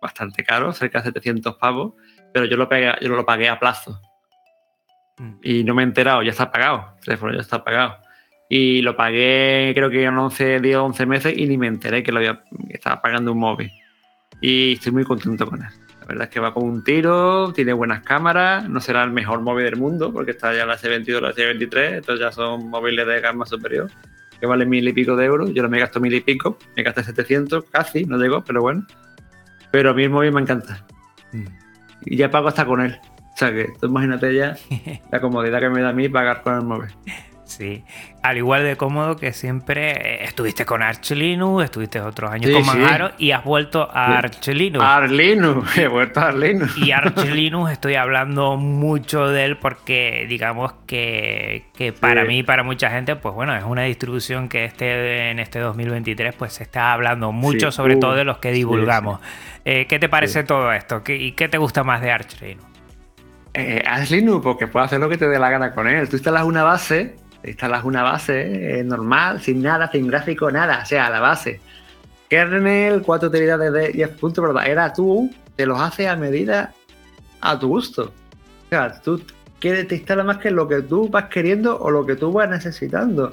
[0.00, 1.94] bastante caro, cerca de 700 pavos,
[2.32, 4.00] pero yo lo pagué, yo lo pagué a plazo.
[5.18, 5.32] Mm.
[5.42, 6.94] Y no me he enterado, ya está pagado.
[6.98, 7.98] El teléfono ya está pagado.
[8.54, 12.12] Y lo pagué, creo que en 11 días, 11 meses, y ni me enteré que
[12.12, 13.72] lo había, que estaba pagando un móvil.
[14.42, 15.70] Y estoy muy contento con él.
[16.00, 19.40] La verdad es que va con un tiro, tiene buenas cámaras, no será el mejor
[19.40, 23.22] móvil del mundo, porque está ya la S22 la S23, estos ya son móviles de
[23.22, 23.90] gama superior,
[24.38, 25.54] que valen mil y pico de euros.
[25.54, 28.86] Yo no me gasto mil y pico, me gasté 700, casi, no llegó, pero bueno.
[29.70, 30.84] Pero a mí el móvil me encanta.
[31.32, 31.46] Mm.
[32.04, 32.98] Y ya pago hasta con él.
[33.34, 34.58] O sea que tú imagínate ya
[35.10, 36.90] la comodidad que me da a mí pagar con el móvil.
[37.52, 37.84] Sí,
[38.22, 42.52] al igual de cómodo que siempre eh, estuviste con Arch Linux, estuviste otros años Sí,
[42.54, 42.70] con sí.
[42.78, 44.16] Manjaro y has vuelto a.
[44.18, 44.84] Arch Linux.
[44.84, 46.66] Arlinu, he vuelto a Arlinu.
[46.76, 52.28] Y Arch Linux estoy hablando mucho de él porque digamos que, que para Sí.
[52.28, 56.34] mí y para mucha gente, pues bueno, es una distribución que este, en este 2023
[56.34, 59.20] pues se está hablando mucho, Sí, sobre uh, todo de los que divulgamos.
[59.64, 61.02] Eh, ¿Qué te parece todo esto?
[61.04, 62.64] ¿Qué, ¿Y qué te gusta más de Arch Linux?
[63.54, 66.08] Eh, haz Linux porque puedes hacer lo que te dé la gana con él.
[66.08, 70.86] Tú instalas una base, instalas una base eh, normal, sin nada, sin gráfico, nada, o
[70.86, 71.60] sea, la base.
[72.28, 76.72] Kernel, cuatro utilidades de 10 puntos, pero era tú, te los hace a medida
[77.40, 78.04] a tu gusto.
[78.04, 79.22] O sea, tú
[79.60, 82.48] quieres, te instala más que lo que tú vas queriendo o lo que tú vas
[82.48, 83.32] necesitando.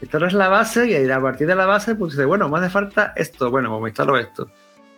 [0.00, 3.12] Instalas la base y a partir de la base, pues dices, bueno, me hace falta
[3.16, 4.48] esto, bueno, pues me instalo esto.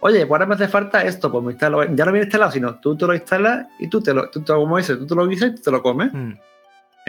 [0.01, 1.83] Oye, pues ahora me hace falta esto, pues me instalo.
[1.83, 4.79] Ya no viene instalado, sino tú te lo instalas y tú te lo, tú, como
[4.79, 6.13] dices, tú te lo guisas y tú te lo comes.
[6.13, 6.33] Mm,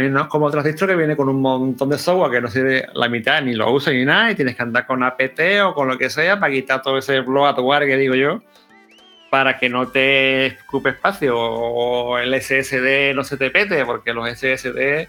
[0.02, 2.47] Eh, no es como otro distro que viene con un montón de software que no
[2.47, 5.74] sirve la mitad, ni lo usa ni nada, y tienes que andar con APT o
[5.76, 8.41] con lo que sea para quitar todo ese bloatware que digo yo,
[9.30, 14.28] para que no te ocupe espacio o el SSD no se te pete, porque los
[14.30, 15.08] SSD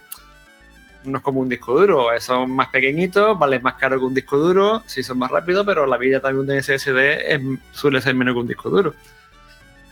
[1.05, 4.37] no es como un disco duro, son más pequeñitos, valen más caro que un disco
[4.37, 7.41] duro, sí son más rápidos, pero la vida también de SSD
[7.73, 8.95] suele ser menos que un disco duro.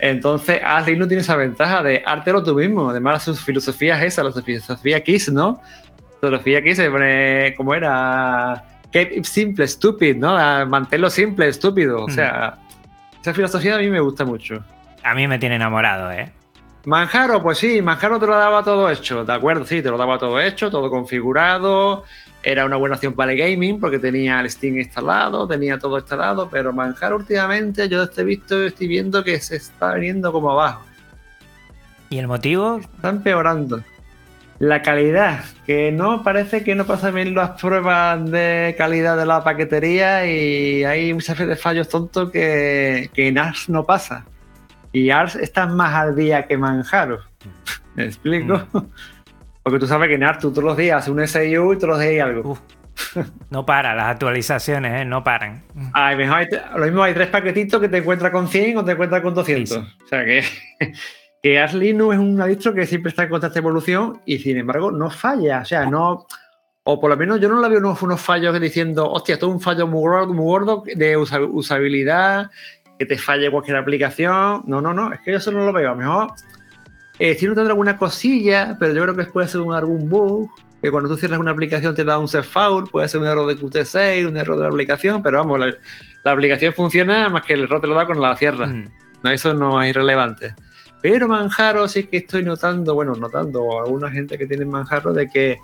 [0.01, 2.89] Entonces, Arch Linux tiene esa ventaja de ártelo tú mismo.
[2.89, 5.61] Además, su filosofía es esa, la filosofía Kiss, ¿no?
[6.21, 8.63] La filosofía Kiss se pone, como era?
[8.91, 10.35] Keep it simple, stupid, ¿no?
[10.37, 12.03] Ah, Manténlo simple, estúpido.
[12.03, 12.11] O Mm.
[12.11, 12.57] sea,
[13.21, 14.63] esa filosofía a mí me gusta mucho.
[15.03, 16.31] A mí me tiene enamorado, ¿eh?
[16.85, 19.65] Manjaro, pues sí, Manjaro te lo daba todo hecho, ¿de acuerdo?
[19.65, 22.05] Sí, te lo daba todo hecho, todo configurado.
[22.43, 26.49] Era una buena opción para el gaming porque tenía el Steam instalado, tenía todo instalado,
[26.49, 30.83] pero Manjaro últimamente yo estoy visto, estoy viendo que se está viniendo como abajo.
[32.09, 32.79] ¿Y el motivo?
[32.79, 33.83] Está empeorando.
[34.57, 39.43] La calidad, que no parece que no pasan bien las pruebas de calidad de la
[39.43, 44.25] paquetería y hay muchas veces fallos tontos que, que en ARS no pasa.
[44.91, 47.19] Y ARS está más al día que Manjaro.
[47.95, 48.61] ¿Me explico?
[48.71, 48.79] Mm.
[49.63, 51.99] Porque tú sabes que en tú todos los días haces un SIU y todos los
[51.99, 52.57] días hay algo.
[53.49, 55.05] No para, las actualizaciones, ¿eh?
[55.05, 55.63] no paran.
[55.93, 59.21] Ay, mejor lo mismo hay tres paquetitos que te encuentras con 100 o te encuentras
[59.21, 59.77] con 200.
[59.77, 60.43] O sea que
[61.41, 64.91] que Arch Linux es un distro que siempre está en constante evolución y sin embargo
[64.91, 65.61] no falla.
[65.61, 66.27] O sea, no.
[66.83, 69.53] O por lo menos yo no la veo unos, unos fallos diciendo, hostia, esto es
[69.53, 72.49] un fallo muy gordo, muy gordo de usabilidad,
[72.97, 74.63] que te falle cualquier aplicación.
[74.65, 75.89] No, no, no, es que yo eso no lo veo.
[75.89, 76.33] A lo mejor
[77.23, 80.49] eh, no tendrá alguna cosilla, pero yo creo que puede ser un, algún bug.
[80.81, 83.45] Que cuando tú cierras una aplicación te da un set fault, puede ser un error
[83.45, 87.65] de Qt6, un error de la aplicación, pero vamos, la, aplicación funciona más que el
[87.65, 88.65] error te lo da con la cierra.
[88.65, 88.89] Mm.
[89.21, 90.55] No, eso no es irrelevante.
[90.99, 95.59] Pero Manjaro sí que estoy notando, bueno, notando alguna gente que tiene Manjaro de que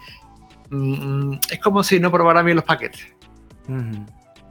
[0.70, 3.08] mm, es como si no probaran bien los paquetes.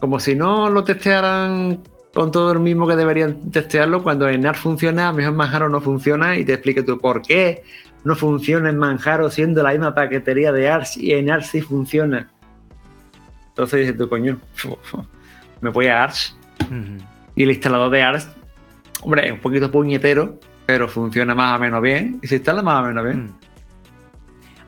[0.01, 1.85] Como si no lo testearan
[2.17, 5.83] con todo el mismo que deberían testearlo cuando en ARC funciona, a mejor Manjaro no
[5.83, 7.63] funciona y te explique tú por qué
[8.05, 12.31] no funciona en Manjaro siendo la misma paquetería de ARC y en ARC sí funciona.
[13.49, 14.39] Entonces dices tú, coño,
[15.61, 16.33] me voy a ARC
[17.35, 18.27] y el instalador de ARC,
[19.03, 22.83] hombre, es un poquito puñetero, pero funciona más o menos bien y se instala más
[22.83, 23.25] o menos bien.
[23.25, 23.46] Mm.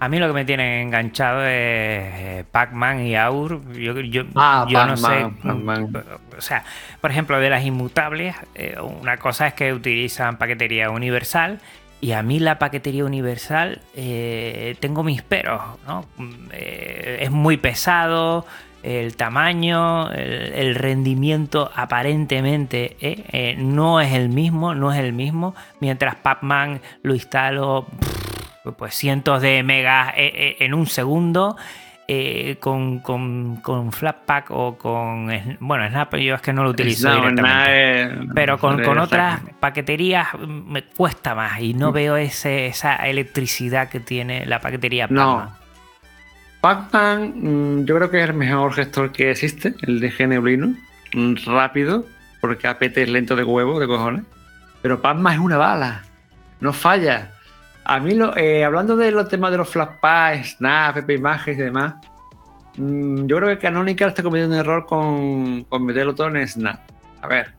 [0.00, 3.60] A mí lo que me tiene enganchado es eh, Pac-Man y Aur.
[3.72, 5.26] Yo, yo, ah, no sé.
[6.36, 6.64] O sea,
[7.00, 11.58] por ejemplo, de las inmutables, eh, una cosa es que utilizan paquetería universal.
[12.00, 16.04] Y a mí la paquetería universal eh, tengo mis peros, ¿no?
[16.52, 18.46] es muy pesado,
[18.84, 25.56] el tamaño, el, rendimiento aparentemente no es el mismo, no es el mismo.
[25.80, 27.88] Mientras Pac-Man lo instalo
[28.76, 31.56] pues cientos de megas eh, en un segundo.
[32.60, 35.30] con, con, Flatpak o con.
[35.60, 38.32] Bueno, Snap yo es que no lo utilizo directamente.
[38.34, 41.94] pero con, otras paqueterías me cuesta más y no mm.
[41.94, 45.58] veo ese, esa electricidad que tiene la paquetería Pac-Man.
[46.60, 50.74] Pacman, mm, yo creo que es el mejor gestor que existe, el de GNU
[51.14, 52.04] mm, rápido,
[52.40, 54.24] porque APT es lento de huevo, de cojones.
[54.82, 56.02] Pero Pacman es una bala,
[56.60, 57.32] no falla.
[57.88, 61.62] A mí, lo, eh, hablando de los temas de los Flashpack, Snap, PP Images y
[61.62, 61.94] demás,
[62.76, 66.80] mm, yo creo que Canonical está cometiendo un error con, con meterlo todo en Snap.
[67.22, 67.54] A ver,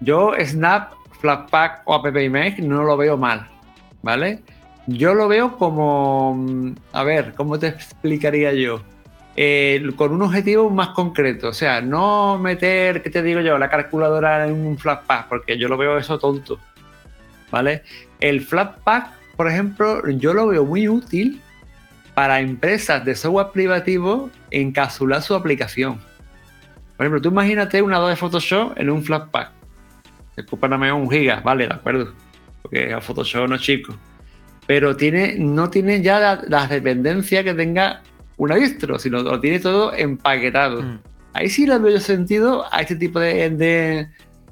[0.00, 3.46] yo Snap, Flashpack o App Image no lo veo mal,
[4.00, 4.42] ¿vale?
[4.86, 8.80] Yo lo veo como, mm, a ver, ¿cómo te explicaría yo?
[9.36, 13.68] Eh, con un objetivo más concreto, o sea, no meter, ¿qué te digo yo?, la
[13.68, 16.58] calculadora en un Flatpak, porque yo lo veo eso tonto,
[17.50, 17.82] ¿vale?
[18.20, 21.40] El Flatpak, por ejemplo, yo lo veo muy útil
[22.14, 25.98] para empresas de software privativo encapsular su aplicación.
[26.96, 29.52] Por ejemplo, tú imagínate una 2 de Photoshop en un Flatpak.
[30.68, 32.12] Nada un giga, vale, de acuerdo.
[32.62, 33.96] Porque a Photoshop no es chico
[34.66, 38.02] pero tiene, no tiene ya la, dependencia que tenga
[38.36, 40.82] una distro, sino lo tiene todo empaquetado.
[40.82, 40.98] Mm.
[41.32, 44.08] Ahí sí le veo sentido a este tipo de,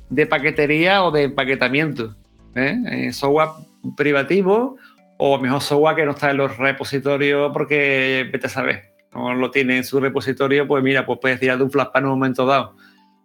[0.09, 2.15] de, paquetería o de empaquetamiento.
[2.55, 2.79] ¿eh?
[2.91, 3.49] Eh, software
[3.97, 4.77] privativo
[5.17, 9.51] o mejor software que no está en los repositorios porque vete a saber, no lo
[9.51, 12.47] tiene en su repositorio, pues mira, pues puedes tirar de un Flatpak en un momento
[12.47, 12.77] dado.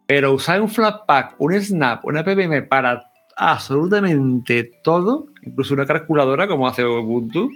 [0.06, 6.68] Pero usar un Flatpak, un Snap, una PPM para absolutamente todo, incluso una calculadora como
[6.68, 7.50] hace Ubuntu,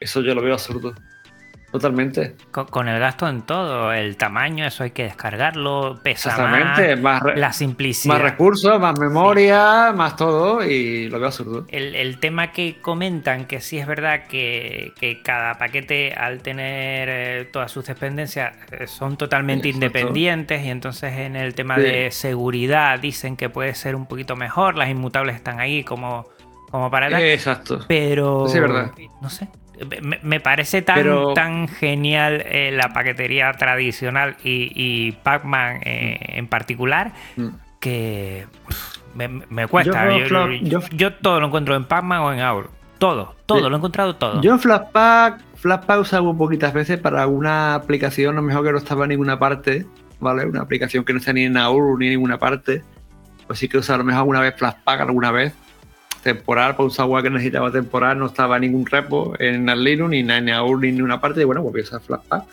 [0.00, 0.94] eso yo lo veo absurdo.
[1.74, 2.36] Totalmente.
[2.52, 8.14] Con, el gasto en todo, el tamaño, eso hay que descargarlo, pesa más, la simplicidad.
[8.14, 11.66] Más recursos, más memoria, más todo, y lo veo absurdo.
[11.68, 14.92] El, tema que comentan, que sí es verdad que,
[15.24, 21.34] cada paquete, al tener eh, todas sus dependencias, eh, son totalmente independientes, y entonces en
[21.34, 25.82] el tema de seguridad dicen que puede ser un poquito mejor, las inmutables están ahí
[25.82, 26.28] como,
[26.70, 27.20] como para...
[27.32, 27.80] Exacto.
[27.88, 28.46] Pero...
[28.46, 28.92] Sí, es verdad.
[29.20, 29.48] No sé,
[30.22, 36.38] me, parece tan, tan genial eh, la paquetería tradicional y, Pac-Man eh, mm.
[36.38, 37.48] en particular mm.
[37.80, 38.46] que
[39.14, 40.08] me, cuesta.
[40.92, 42.70] Yo, todo lo encuentro en Pac-Man o en Aur.
[42.98, 44.40] Todo, todo, lo he encontrado todo.
[44.40, 48.78] Yo en Flashpack, Flashpack usaba poquitas veces para alguna aplicación, a lo mejor que no
[48.78, 49.86] estaba en ninguna parte,
[50.20, 50.46] ¿vale?
[50.46, 52.82] Una aplicación que no está ni en Aur ni en ninguna parte.
[53.46, 55.52] Pues sí que usaba a lo mejor alguna vez Flashpack, alguna vez
[56.24, 60.50] temporal, para un software que necesitaba temporal, no estaba ningún repo en Linux, ni en
[60.50, 62.44] AUR, ni en ninguna parte, y bueno, pues voy a usar Flatpak.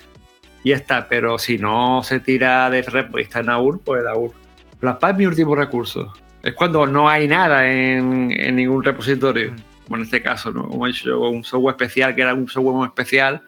[0.63, 4.01] Y ya está, pero si no se tira de repo y está en AUR, pues
[4.01, 4.31] el AUR.
[4.79, 6.13] Flatpak es mi último recurso.
[6.43, 9.53] Es cuando no hay nada en, ningún repositorio.
[9.85, 10.67] como en este caso, ¿no?
[10.67, 13.41] Como he dicho un software especial que era un software muy especial,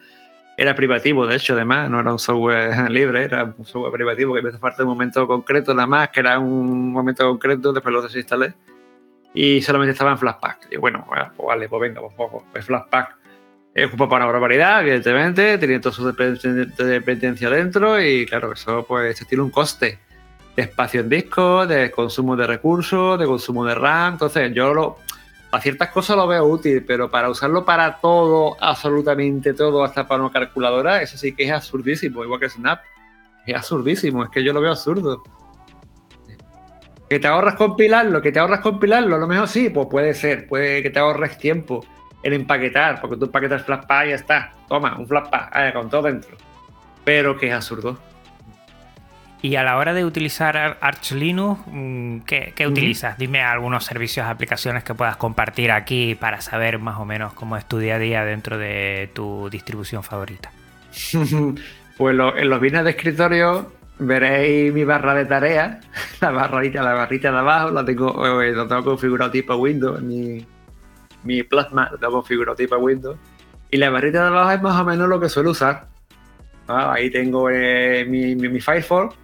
[0.56, 4.42] era privativo, de hecho, además, no era un software libre, era un software privativo que
[4.42, 7.92] me hace falta de un momento concreto nada más, que era un momento concreto, después
[7.92, 8.54] lo desinstalé
[9.34, 10.68] y solamente estaba en Flashpack.
[10.70, 13.16] Y bueno, pues vale, pues venga, pues, pues, pues Flashpack
[13.74, 19.26] es un para una barbaridad, evidentemente, tiene todo su dependencia dentro y claro, eso pues
[19.26, 19.98] tiene un coste
[20.54, 24.12] de espacio en disco, de consumo de recursos, de consumo de RAM.
[24.12, 24.98] Entonces, yo lo,
[25.50, 30.22] a ciertas cosas lo veo útil, pero para usarlo para todo, absolutamente todo, hasta para
[30.22, 32.80] una calculadora, eso sí que es absurdísimo, igual que Snap.
[33.44, 35.22] Es absurdísimo, es que yo lo veo absurdo.
[37.14, 40.48] Que te ahorras compilarlo, que te ahorras compilarlo, a lo mejor sí, pues puede ser,
[40.48, 41.86] puede que te ahorres tiempo
[42.24, 44.52] el empaquetar, porque tú empaquetas Flashpack y ya está.
[44.68, 46.36] Toma, un Flashpack, con todo dentro.
[47.04, 48.00] Pero que es absurdo.
[49.42, 53.16] Y a la hora de utilizar Arch Linux, mm, ¿qué, utilizas?
[53.16, 57.64] Dime algunos servicios, aplicaciones que puedas compartir aquí para saber más o menos cómo es
[57.64, 60.50] tu día a día dentro de tu distribución favorita.
[61.96, 65.84] pues en los bienes de escritorio veréis mi barra de tareas,
[66.20, 70.46] la barrita, la barrita de abajo, la tengo, eh, tengo configurado tipo Windows, mi,
[71.22, 73.16] mi Plasma, lo tengo configurado tipo Windows.
[73.70, 75.88] Y la barrita de abajo es más o menos lo que suelo usar.
[76.68, 79.16] Ah, ahí tengo eh, mi, mi, Firefox,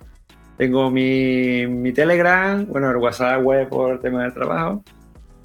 [0.56, 4.84] tengo mi, mi, Telegram, bueno, el WhatsApp web por tema del trabajo.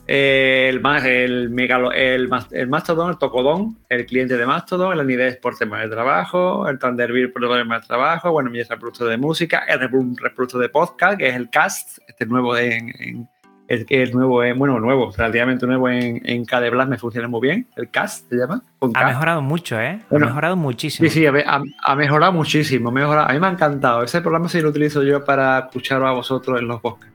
[0.08, 5.58] El, el, megalo, el, el Mastodon, el Tocodon, el cliente de Mastodon, el Anides por
[5.58, 9.80] tema de trabajo, el Thunderbird por tema de trabajo, bueno, mi reproductor de música, el
[9.80, 13.28] reproductor de podcast, que es el Cast, este nuevo en,
[13.68, 16.46] el es nuevo, bueno, nuevo, relativamente nuevo en, en
[16.88, 17.68] me funciona muy bien.
[17.76, 18.62] El CAST se llama.
[18.94, 20.02] ha mejorado mucho, ¿eh?
[20.10, 21.10] ha mejorado muchísimo.
[21.10, 22.90] Sí, sí, ha, mejorado muchísimo.
[22.90, 24.04] A mí me ha encantado.
[24.04, 27.10] Ese programa sí lo utilizo yo para escuchar a vosotros en los bosques.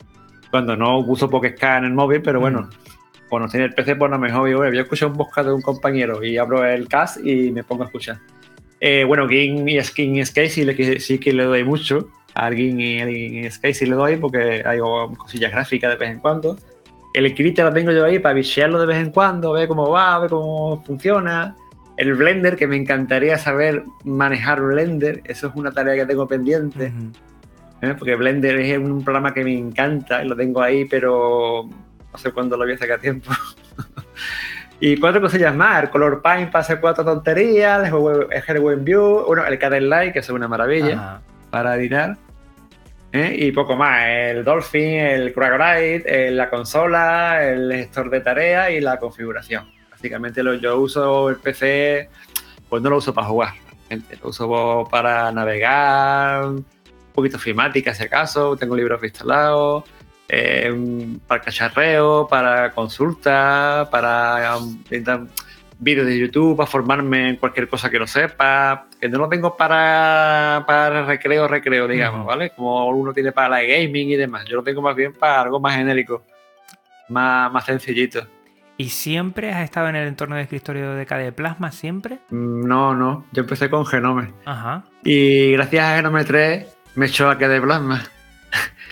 [0.51, 3.29] Cuando no uso Pokesca en el móvil, pero bueno, mm.
[3.29, 4.49] cuando tiene el PC, pues no mejor.
[4.49, 7.65] Yo, voy a escuchar un podcast de un compañero y abro el CAST y me
[7.65, 8.19] pongo a escuchar.
[8.81, 13.75] Eh, bueno, King y Skin Skate sí, sí que le doy mucho alguien en, Sky
[13.75, 14.79] si le doy porque hay
[15.17, 16.57] cosillas gráficas de vez en cuando.
[17.13, 20.19] El Script lo tengo yo ahí para viciarlo de vez en cuando, ver cómo va,
[20.21, 21.57] ver cómo funciona.
[21.97, 26.93] El Blender, que me encantaría saber manejar Blender, eso es una tarea que tengo pendiente.
[27.83, 27.95] ¿Eh?
[27.99, 31.69] Porque Blender es un programa que me encanta y lo tengo ahí, pero
[32.13, 33.31] no sé cuándo lo voy a sacar tiempo.
[34.81, 39.45] y cuatro cosillas más, el Color Paint para hacer cuatro tonterías, el Web View, bueno,
[39.45, 41.21] el Cadet Light, que es una maravilla
[41.51, 42.17] para editar.
[43.13, 43.35] ¿eh?
[43.39, 48.99] Y poco más, el Dolphin, el Cragorite, la consola, el gestor de tareas y la
[48.99, 49.69] configuración.
[49.91, 52.09] Básicamente lo, yo uso el PC,
[52.69, 53.53] pues no lo uso para jugar,
[54.23, 56.53] lo uso para navegar,
[57.21, 59.85] poquito filmática si acaso, tengo libros instalados,
[60.33, 60.73] eh,
[61.27, 64.79] para cacharreo, para consulta, para um,
[65.81, 69.57] vídeos de YouTube, para formarme en cualquier cosa que no sepa, que no lo tengo
[69.57, 72.51] para, para recreo, recreo, digamos, ¿vale?
[72.51, 74.45] Como uno tiene para la gaming y demás.
[74.45, 76.23] Yo lo tengo más bien para algo más genérico,
[77.09, 78.25] más, más sencillito.
[78.77, 81.73] ¿Y siempre has estado en el entorno de escritorio de KDE Plasma?
[81.73, 82.21] ¿Siempre?
[82.31, 83.27] Mm, no, no.
[83.33, 84.33] Yo empecé con Genome.
[84.45, 84.85] Ajá.
[85.03, 88.05] Y gracias a Genome 3 me echó a KDE Plasma.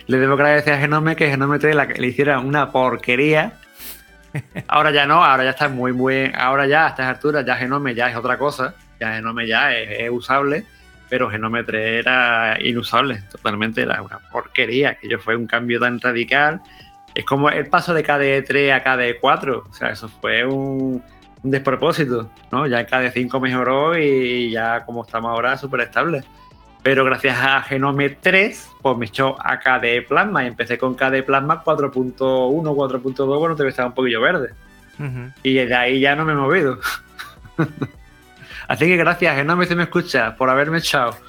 [0.07, 3.55] le debo agradecer a Genome que Genome 3 le hiciera una porquería
[4.69, 6.31] Ahora ya no, ahora ya está muy, muy.
[6.37, 8.75] Ahora ya a estas alturas ya Genome ya es otra cosa.
[9.01, 10.65] Ya Genome ya es, usable,
[11.09, 13.83] pero Genome 3 era inusable, totalmente.
[13.83, 14.97] Era una porquería.
[14.99, 16.61] Que fue un cambio tan radical.
[17.15, 19.67] Es como el paso de KDE 3 a KDE 4.
[19.69, 21.03] O sea, eso fue un,
[21.43, 22.67] despropósito, ¿no?
[22.67, 26.25] Ya KDE 5 mejoró y ya como estamos ahora, súper estable.
[26.83, 31.23] Pero gracias a Genome 3, pues me echó a KDE Plasma y empecé con KDE
[31.23, 34.55] Plasma 4.1, 4.2, bueno, te estaba un poquillo verde.
[35.45, 36.81] Y de ahí ya no me he movido.
[38.69, 41.17] Así que gracias, Genome, si me escucha, por haberme echado.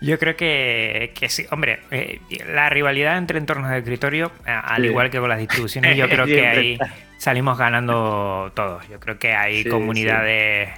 [0.00, 5.18] Yo creo que, sí, hombre, eh, la rivalidad entre entornos de escritorio, al igual que
[5.18, 6.78] con las distribuciones, yo creo que ahí
[7.18, 8.88] salimos ganando todos.
[8.88, 10.70] Yo creo que hay comunidades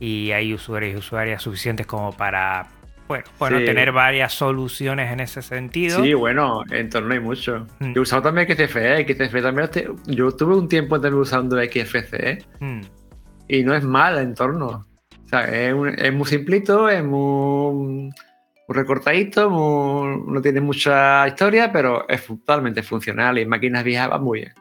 [0.00, 2.66] y hay usuarios y usuarias suficientes como para
[3.06, 6.02] bueno, bueno tener varias soluciones en ese sentido.
[6.02, 7.66] Sí, bueno, en torno hay mucho.
[7.80, 7.92] Mm.
[7.92, 9.68] Yo he usado también XFCE, XFCE también
[10.06, 12.80] yo tuve un tiempo también usando XFCE mm.
[13.48, 14.86] y no es mal en torno.
[15.24, 18.10] O sea, es, muy simplito, es muy,
[18.68, 24.40] recortadito, no tiene mucha historia, pero es totalmente funcional y en máquinas viejas va muy
[24.40, 24.54] bien.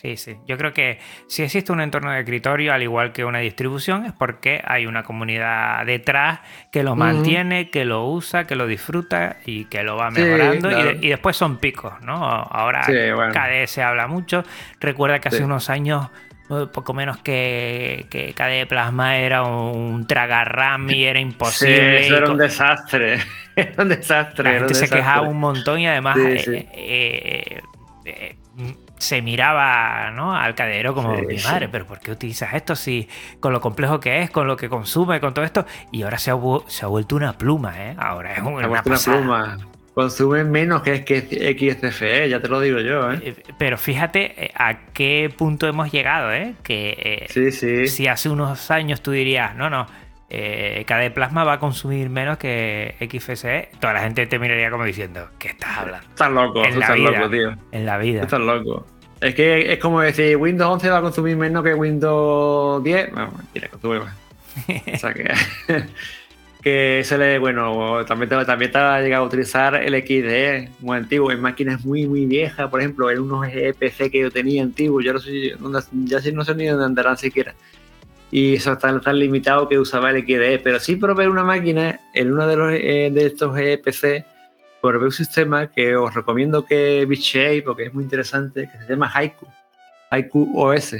[0.00, 0.38] Sí, sí.
[0.46, 4.12] Yo creo que si existe un entorno de escritorio, al igual que una distribución, es
[4.12, 6.40] porque hay una comunidad detrás
[6.72, 10.70] que lo mantiene, que lo usa, que lo disfruta y que lo va mejorando.
[11.02, 12.14] y, después son picos, ¿no?
[12.14, 14.42] Ahora KDE se habla mucho.
[14.80, 16.08] Recuerda que hace unos años
[16.72, 22.06] poco menos que, que KDE Plasma era un tragarram y era imposible.
[22.06, 23.18] eso era un desastre.
[23.56, 24.44] era un desastre.
[24.52, 27.60] La gente se quejaba un montón y además eh, eh,
[28.06, 28.36] eh,
[29.00, 30.36] se miraba ¿no?
[30.36, 33.08] al cadero como mi madre, pero ¿por qué utilizas esto si
[33.40, 35.66] con lo complejo que es, con lo que consume, con todo esto?
[35.90, 36.36] Y ahora se ha,
[36.66, 37.94] se ha vuelto una pluma, ¿eh?
[37.98, 39.58] Ahora es una, una pluma.
[39.94, 43.18] Consume menos que, que XCFE, ya te lo digo yo, ¿eh?
[43.22, 43.34] ¿eh?
[43.58, 46.54] Pero fíjate eh, a qué punto hemos llegado, ¿eh?
[46.62, 49.86] Que sí, si hace unos años tú dirías, no, no,
[50.32, 54.84] eh, KD Plasma va a consumir menos que XFCE, toda la gente te miraría como
[54.84, 56.06] diciendo, ¿qué estás hablando?
[56.08, 57.54] Estás loco, estás loco, tío.
[57.72, 58.22] En la vida.
[58.22, 58.86] Estás loco.
[59.20, 63.12] Es que es como decir, Windows 11 va a consumir menos que Windows 10.
[63.12, 64.16] Bueno, mentira, consume más.
[64.94, 65.34] o sea que,
[66.62, 71.32] que se le, bueno, también, también te ha llegado a utilizar el XDE muy antiguo,
[71.32, 75.12] en máquinas muy, muy viejas, por ejemplo, en unos EPC que yo tenía antiguos, ya
[75.12, 75.56] no sé,
[76.04, 77.52] ya no sé ni dónde andarán siquiera
[78.30, 82.32] y eso está tan limitado que usaba el XDE, pero sí probé una máquina en
[82.32, 84.24] uno de, los, eh, de estos EPC,
[84.80, 89.10] probé un sistema que os recomiendo que bichéis porque es muy interesante, que se llama
[89.12, 89.46] Haiku,
[90.10, 90.96] Haiku OS.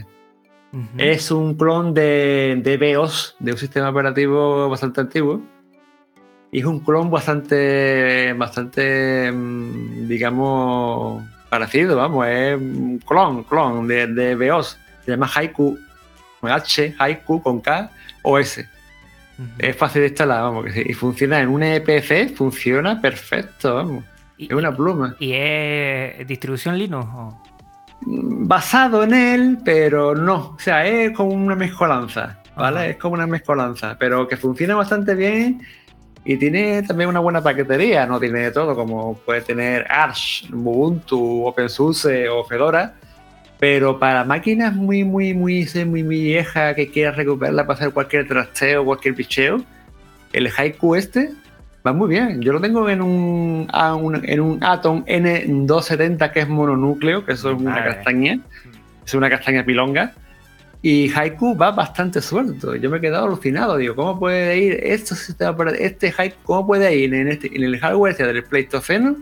[0.96, 5.40] Es un clon de, de BIOS, de un sistema operativo bastante antiguo.
[6.52, 14.06] Y es un clon bastante, bastante, mm, digamos, parecido, vamos, es un clon, clon de,
[14.06, 14.78] de BIOS.
[15.04, 15.76] Se llama Haiku
[16.40, 17.90] con H, Haiku, con K
[18.22, 18.66] o S.
[19.58, 24.04] Es fácil de instalar, vamos, y funciona en un EPC, funciona perfecto, vamos.
[24.38, 25.16] es una pluma.
[25.18, 27.06] ¿Y es distribución Linux?
[28.02, 30.54] Basado en él, pero no.
[30.56, 32.90] O sea, es como una mezcolanza, ¿vale?
[32.90, 35.62] Es como una mezcolanza, pero que funciona bastante bien
[36.24, 41.46] y tiene también una buena paquetería, no tiene de todo, como puede tener Arch, Ubuntu,
[41.46, 42.94] OpenSUSE o Fedora
[43.60, 48.26] pero para máquinas muy, muy, muy, muy, muy viejas que quieras recuperarla para hacer cualquier
[48.26, 49.62] trasteo, cualquier picheo,
[50.32, 51.32] el Haiku este
[51.86, 52.40] va muy bien.
[52.40, 53.68] Yo lo tengo en un,
[54.24, 58.40] en un Atom N270 que es mononúcleo, que eso es una castaña,
[59.04, 60.14] es una castaña pilonga.
[60.82, 62.74] Y Haiku va bastante suelto.
[62.74, 63.76] Yo me he quedado alucinado.
[63.76, 65.14] Digo, ¿cómo puede ir esto,
[65.78, 69.16] este Haiku, cómo puede ir en, este, en el hardware este del Pleistoceno?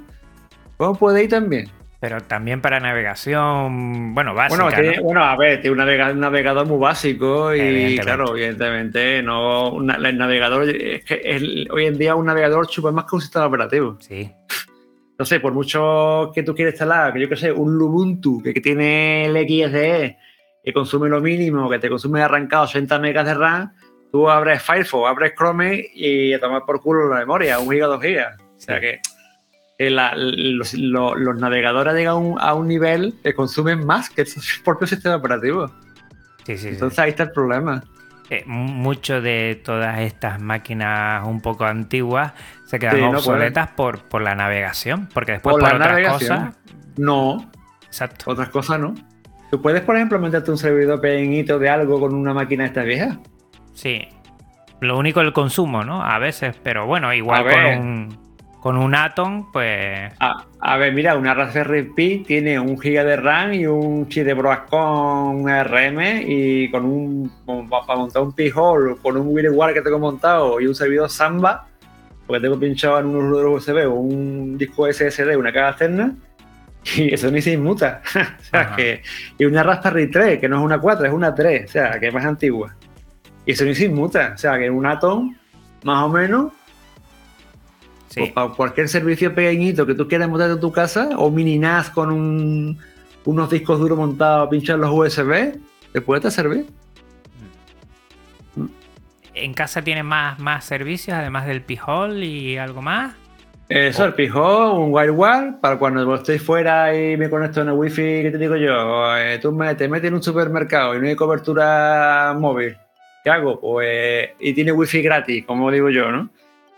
[0.76, 1.68] ¿Cómo puede ir también?
[2.00, 4.62] Pero también para navegación, bueno, básica.
[4.62, 10.70] Bueno, bueno a ver, tiene un navegador, muy básico y claro, evidentemente no el navegador
[10.70, 13.96] es que hoy en día un navegador chupa más que un sistema operativo.
[13.98, 14.30] Sí.
[15.18, 18.52] No sé, por mucho que tú quieras instalar, que yo qué sé, un Lubuntu que,
[18.60, 20.16] tiene el XDE,
[20.62, 23.72] que consume lo mínimo, que te consume arrancado 80 megas de RAM,
[24.12, 28.00] tú abres Firefox, abres Chrome y a tomar por culo la memoria, un giga, dos
[28.00, 28.36] gigas.
[28.40, 29.00] O sea que
[29.78, 30.74] los,
[31.38, 34.28] navegadores llegan a un, nivel que consumen más que el
[34.64, 35.72] propio sistema operativo.
[36.46, 37.82] Entonces ahí está el problema.
[38.30, 42.34] Eh, mucho de todas estas máquinas un poco antiguas
[42.66, 46.54] se quedan obsoletas por, por la navegación, porque después por, otras cosas.
[46.96, 47.50] No.
[47.86, 48.30] Exacto.
[48.30, 48.94] Otras cosas no.
[49.50, 53.18] ¿Tú puedes, por ejemplo, meterte un servidor pequeñito de algo con una máquina esta vieja?
[53.72, 54.06] Sí.
[54.80, 56.04] Lo único el consumo, ¿no?
[56.04, 58.27] A veces, pero bueno, igual con un
[58.60, 60.12] con un Atom, pues.
[60.18, 64.34] A, ver, mira, una Raspberry Pi tiene un GB de RAM y un chip de
[64.34, 67.32] Broadcom RM y con un.
[67.70, 71.68] para montar un Pi-hole, con un WireGuard que tengo montado y un servidor Samba,
[72.26, 76.14] porque tengo pinchado en un USB o un disco SSD, una caja externa,
[76.96, 78.02] y eso ni se inmuta.
[78.40, 79.02] o sea, que,
[79.38, 82.08] y una Raspberry 3, que no es una 4, es una 3, o sea, que
[82.08, 82.74] es más antigua.
[83.46, 84.32] Y eso ni se inmuta.
[84.34, 85.34] O sea, que un Atom,
[85.84, 86.52] más o menos,
[88.14, 91.90] pues para cualquier servicio pequeñito que tú quieras montar en tu casa, o mini NAS
[91.90, 92.78] con
[93.24, 95.58] unos discos duros montados a pinchar los USB,
[95.92, 96.66] te puede servir.
[99.34, 103.14] ¿En casa tienes más, más servicios, además del Pijol y algo más?
[103.68, 108.22] Eso, el Pijol, un WireWare, para cuando estéis fuera y me conecto en el Wi-Fi,
[108.22, 109.14] ¿qué te digo yo?
[109.16, 112.76] Eh, tú me, te metes en un supermercado y no hay cobertura móvil.
[113.22, 113.60] ¿Qué hago?
[113.60, 116.30] Pues, y tiene Wi-Fi gratis, como digo yo, ¿no?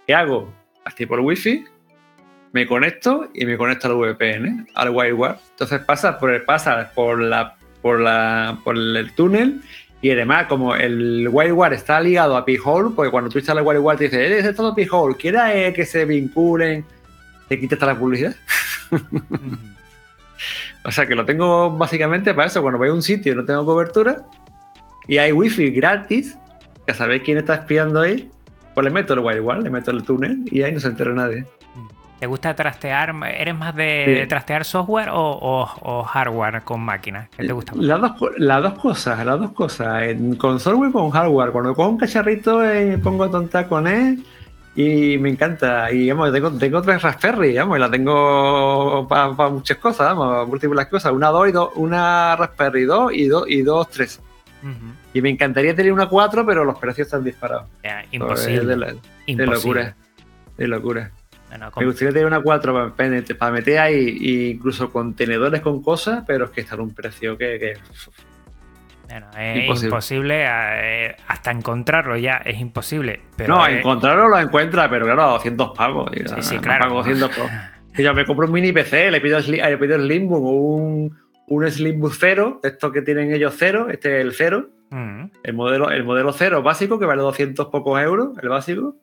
[0.04, 0.52] ¿Qué hago?
[0.84, 1.64] Así por wifi,
[2.52, 5.38] me conecto y me conecto al VPN, al WireGuard.
[5.50, 9.60] Entonces pasa por el, pasa por la, por la, por el túnel
[10.02, 13.98] y además como el WireGuard está ligado a P-Hole, porque cuando tú instalas el WireGuard
[13.98, 16.84] te dice, eres todo P-Hole, ¿quieres que se vinculen?
[17.48, 18.34] Te quitas la publicidad.
[20.84, 22.62] O sea que lo tengo básicamente para eso.
[22.62, 24.24] Cuando voy a un sitio y no tengo cobertura
[25.06, 26.38] y hay wifi gratis,
[26.86, 28.30] que sabéis quién está espiando ahí,
[28.74, 31.44] pues le meto el igual, le meto el túnel y ahí no se entera nadie.
[32.20, 33.14] ¿Te gusta trastear?
[33.34, 37.30] ¿Eres más de trastear software o, hardware con máquinas?
[37.30, 40.04] ¿Qué te gusta Las dos, las dos cosas, las dos cosas.
[40.36, 41.50] con software y con hardware.
[41.50, 44.22] Cuando cojo un cacharrito eh, pongo tonta con él
[44.76, 45.90] y me encanta.
[45.90, 50.86] Y vamos, tengo, tengo tres Raspberry, vamos, y la tengo para muchas cosas, vamos, múltiples
[50.88, 51.12] cosas.
[51.12, 53.88] Una 2 y dos, una Raspberry 2 y dos y dos
[54.60, 54.74] 3.
[55.14, 57.68] Y me encantaría tener una 4, pero los precios están disparados.
[58.10, 58.76] imposible.
[59.26, 59.94] de, locura.
[60.56, 61.10] De locura.
[61.76, 66.60] Me gustaría tener una 4 para, meter ahí incluso contenedores con cosas, pero es que
[66.60, 67.76] está en un precio que...
[69.08, 73.22] Bueno, es imposible, eh, hasta encontrarlo ya es imposible.
[73.48, 76.10] no, encontrarlo lo encuentra, pero claro, a 200 pavos.
[76.14, 76.84] Sí, sí, claro.
[76.84, 77.50] Pago 200 pavos.
[77.98, 81.10] yo me compro un mini PC, le pido, le pido el Slimbook o
[81.50, 84.70] un, un Slimbook 0, esto que tienen ellos cero, este es el 0.
[84.90, 85.24] Mm.
[85.42, 88.96] El modelo, el modelo 0 básico, que vale 200 pocos euros, el básico.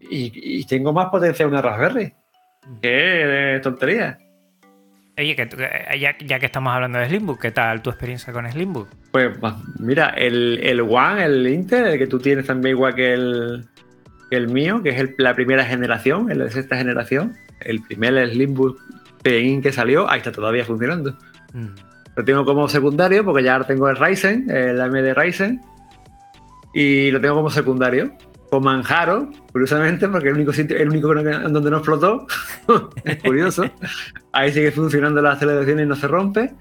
[0.00, 2.12] Y, tengo más potencia una Raspberry.
[2.66, 2.80] Mm.
[2.80, 4.18] Qué tontería.
[5.16, 5.48] Oye, que,
[5.98, 8.88] ya, ya, que estamos hablando de Slimbook, ¿qué tal tu experiencia con Slimbook?
[9.12, 9.30] Pues
[9.78, 13.64] mira, el, el One, el Intel, el que tú tienes también igual que el,
[14.30, 18.80] el mío, que es la primera generación, el de sexta generación, el primer Slimbook
[19.22, 21.16] Pein que salió, ahí está todavía funcionando.
[22.16, 25.60] Lo tengo como secundario porque ya tengo el Ryzen, el AMD Ryzen,
[26.72, 28.12] y lo tengo como secundario
[28.50, 32.26] con Manjaro, curiosamente, porque el único sitio, el único donde no explotó,
[33.04, 33.64] es curioso.
[34.32, 36.54] Ahí sigue funcionando la aceleración y no se rompe,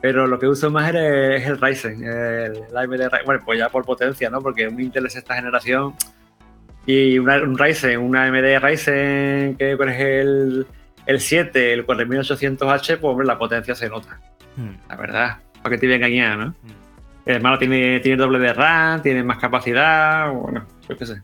[0.00, 3.26] pero lo que uso más es el Ryzen, el, AMD Ryzen.
[3.26, 4.40] Bueno, pues ya por potencia, ¿no?
[4.40, 5.94] Porque un Intel es esta generación
[6.84, 10.66] y un Ryzen, un AMD Ryzen que es el,
[11.06, 14.20] el 7, el 4800H, pues la potencia se nota.
[14.56, 14.70] Hmm.
[14.88, 16.46] La verdad, para que te voy a engañar, ¿no?
[16.46, 16.86] Hmm.
[17.26, 21.22] El hermano tiene, tiene doble de RAM, tiene más capacidad, bueno, yo qué sé.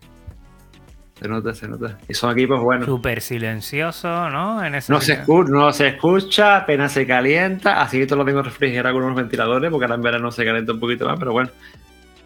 [1.23, 1.99] Se nota, se nota.
[2.09, 2.87] Y son equipos buenos.
[2.87, 4.69] Súper silencioso, ¿no?
[4.69, 7.81] no, se escucha, no se escucha, apenas se calienta.
[7.81, 10.73] Así que todo lo tengo refrigerado con unos ventiladores, porque ahora en verano se calienta
[10.73, 11.51] un poquito más, pero bueno.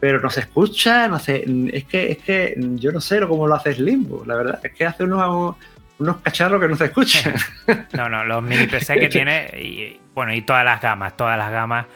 [0.00, 1.44] Pero no se escucha, no sé.
[1.74, 4.60] Es que, es que yo no sé cómo lo hace Limbo, la verdad.
[4.62, 5.56] Es que hace unos,
[5.98, 7.34] unos cacharros que no se escuchan.
[7.92, 11.50] no, no, los mini PC que tiene, y, bueno, y todas las gamas, todas las
[11.50, 11.86] gamas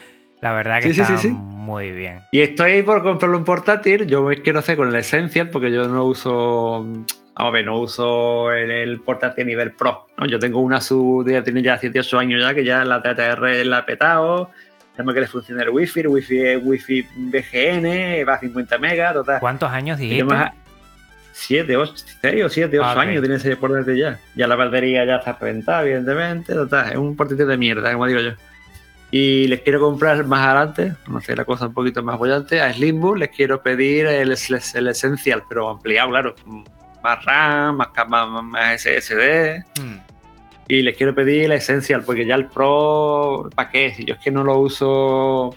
[0.41, 2.23] la verdad que está muy bien.
[2.33, 4.07] Y estoy por comprarlo un portátil.
[4.07, 6.87] Yo quiero hacer con el Essential porque yo no uso.
[7.35, 10.07] A ver, no uso el, portátil a nivel pro.
[10.29, 13.67] Yo tengo una sub, ya tiene ya 7 8 años ya, que ya la TTR
[13.67, 14.51] la ha petado.
[14.97, 16.01] Tengo que le funcione el Wi-Fi.
[16.01, 19.41] El Wi-Fi es Wi-Fi BGN, va a 50 megas, total.
[19.41, 20.25] ¿Cuántos años dijiste?
[21.41, 24.21] 7, 8, 6 o 7, 8 años tiene ese portátil ya.
[24.35, 26.55] Ya la batería ya está reventada, evidentemente.
[26.55, 28.33] Total, es un portátil de mierda, como digo yo
[29.11, 32.73] y les quiero comprar más adelante, no sé, la cosa un poquito más bollante, a
[32.73, 34.37] Slimbook les quiero pedir el,
[34.75, 36.35] el, Essential, pero ampliado, claro,
[37.03, 39.65] más RAM, más, más, SSD.
[39.81, 39.99] Mm.
[40.69, 43.93] Y les quiero pedir el Essential, porque ya el Pro, ¿para qué?
[43.97, 45.57] Si yo es que no lo uso,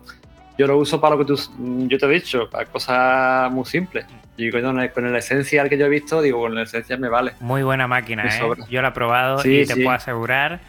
[0.57, 1.39] yo lo uso para lo que tú,
[1.87, 4.05] yo te he dicho, para cosas muy simples.
[4.35, 7.09] Y con el, con el Essential que yo he visto, digo, con el Essential me
[7.09, 7.33] vale.
[7.39, 8.41] Muy buena máquina, ¿eh?
[8.69, 10.59] Yo la he probado y te puedo asegurar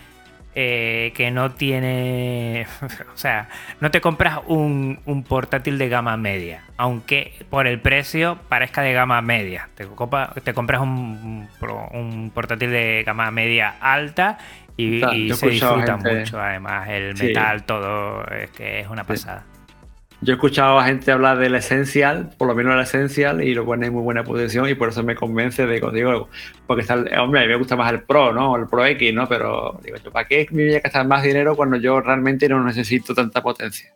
[0.56, 2.68] eh, que no tiene,
[3.14, 3.48] o sea,
[3.80, 9.20] no te compras un, portátil de gama media, aunque por el precio parezca de gama
[9.20, 9.68] media.
[9.74, 9.84] Te,
[10.44, 14.38] te compras un, portátil de gama media alta
[14.76, 15.00] y,
[15.34, 19.44] se disfruta mucho, además, el metal, todo, es que es una pasada.
[20.25, 23.66] Yo he escuchado a gente hablar del esencial, por lo menos el esencial, y lo
[23.66, 26.31] pone en muy buena posición y por eso me convence de, digo,
[26.66, 28.57] porque está, hombre, a mí me gusta más el Pro, ¿no?
[28.57, 29.29] El Pro X, ¿no?
[29.29, 33.14] Pero digo, ¿para qué me voy a gastar más dinero cuando yo realmente no necesito
[33.14, 33.93] tanta potencia?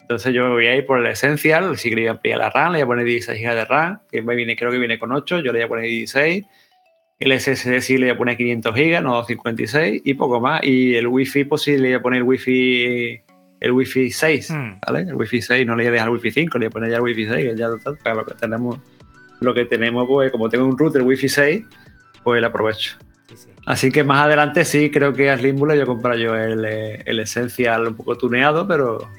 [0.00, 2.78] Entonces yo me voy a ir por el esencial, si quería ampliar la RAM, le
[2.78, 5.52] voy a poner 16 GB de RAM, que viene, creo que viene con 8, yo
[5.52, 6.46] le voy a poner 16.
[7.18, 10.64] El SSD sí le voy a poner 500 GB, no 256, y poco más.
[10.64, 13.27] Y el Wi-Fi, pues sí le voy a poner Wi-Fi
[13.60, 14.72] el Wi-Fi 6, hmm.
[14.86, 15.00] ¿vale?
[15.00, 16.90] El Wi-Fi 6, no le voy a dejar el Wi-Fi 5, le voy a poner
[16.90, 17.68] ya el Wi-Fi 6, que ya
[18.02, 18.78] para lo que tenemos,
[19.40, 21.64] lo que tenemos, pues como tengo un router Wi-Fi 6,
[22.22, 22.96] pues lo aprovecho.
[23.66, 27.88] Así que más adelante sí, creo que a Slimbula yo compraré yo el, el Essential
[27.88, 29.10] un poco tuneado, pero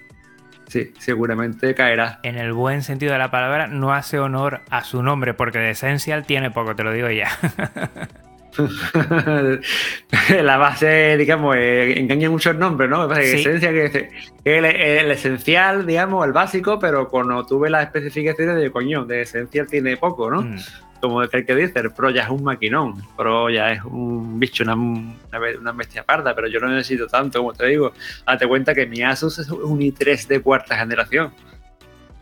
[0.67, 2.19] sí, seguramente caerá.
[2.23, 5.71] En el buen sentido de la palabra, no hace honor a su nombre, porque de
[5.71, 7.29] Essential tiene poco, te lo digo ya.
[10.43, 13.11] la base, digamos, eh, engaña mucho el nombre, ¿no?
[13.13, 13.95] esencia que es
[14.43, 19.97] el, esencial, digamos, el básico, pero cuando tuve las especificaciones de coño, de esencial tiene
[19.97, 20.41] poco, ¿no?
[20.41, 20.57] Mm.
[20.99, 22.97] como el que dice, el Pro ya es un maquinón.
[22.97, 27.39] El Pro ya es un bicho, una, una, bestia parda, pero yo no necesito tanto,
[27.39, 27.93] como te digo.
[28.25, 31.31] Date cuenta que mi Asus es un i3 de cuarta generación.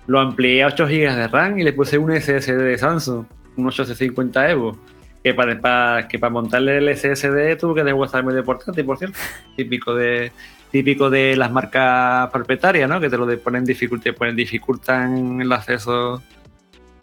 [0.05, 3.25] Lo amplié a 8 GB de RAM y le puse un SSD de Samsung,
[3.57, 4.77] un 850 Evo.
[5.27, 9.17] Que para, que para montarle el SSD tuve que desguazarme de portátil, por cierto.
[9.57, 10.31] Típico de,
[10.71, 13.01] típico de las marcas propietarias, ¿no?
[13.01, 16.23] Que te lo ponen dificultad, ponen dificultan el acceso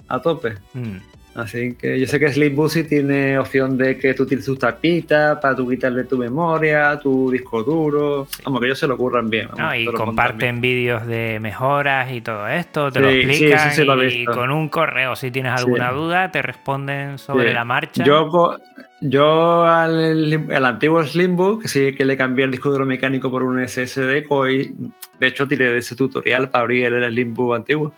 [0.09, 0.55] a tope.
[0.72, 0.97] Mm.
[1.35, 5.39] Así que yo sé que Slim Busy tiene opción de que tú tienes tus tapitas
[5.41, 8.28] para tú quitarle tu memoria, tu disco duro.
[8.45, 9.49] Vamos, que ellos se lo ocurran bien.
[9.76, 13.72] y comparten vídeos de mejoras y todo esto, te lo explican.
[14.09, 18.05] y con un correo, si tienes alguna duda, te responden sobre la marcha.
[18.05, 18.57] Yo,
[19.01, 23.66] yo al, antiguo Slimbook, que sí que le cambié el disco duro mecánico por un
[23.66, 24.72] SSD, hoy,
[25.18, 27.93] de hecho tiré de ese tutorial para abrir el Slimbook antiguo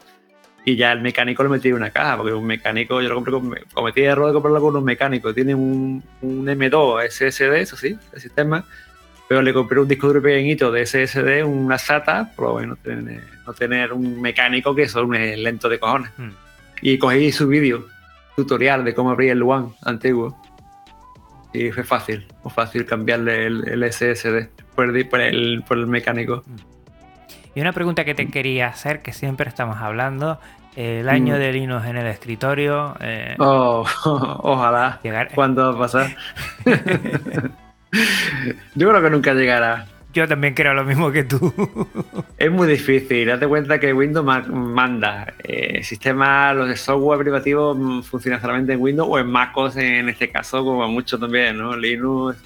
[0.66, 3.32] y ya el mecánico lo metí en una caja, porque un mecánico, yo lo compré
[3.32, 7.76] con, cometí el error de comprarlo con un mecánico, tiene un, un M2 SSD, eso
[7.76, 8.64] sí, el sistema,
[9.28, 13.52] pero le compré un disco duro pequeñito de SSD, una SATA, por no tener, no
[13.54, 16.10] tener un mecánico que es un lento de cojones.
[16.16, 16.30] Hmm.
[16.82, 17.86] Y cogí su vídeo,
[18.34, 20.36] tutorial de cómo abrir el One antiguo.
[21.52, 26.42] Y fue fácil, fue fácil cambiarle el, SSD por el, por el, por el mecánico.
[26.44, 26.75] Hmm.
[27.56, 30.38] Y una pregunta que te quería hacer, que siempre estamos hablando,
[30.76, 31.38] el año mm.
[31.38, 32.94] de Linux en el escritorio.
[33.00, 33.82] Eh, oh,
[34.42, 35.00] ojalá.
[35.34, 36.14] ¿Cuándo va a pasar?
[38.74, 39.86] Yo creo que nunca llegará.
[40.12, 41.50] Yo también creo lo mismo que tú.
[42.36, 43.26] es muy difícil.
[43.26, 45.32] Date cuenta que Windows manda.
[45.42, 50.10] Eh, sistema, los de software privativo mm, funcionan solamente en Windows o en MacOS en
[50.10, 51.74] este caso, como mucho también, ¿no?
[51.74, 52.36] Linux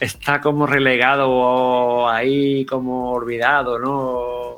[0.00, 4.56] está como relegado o ahí como olvidado, ¿no?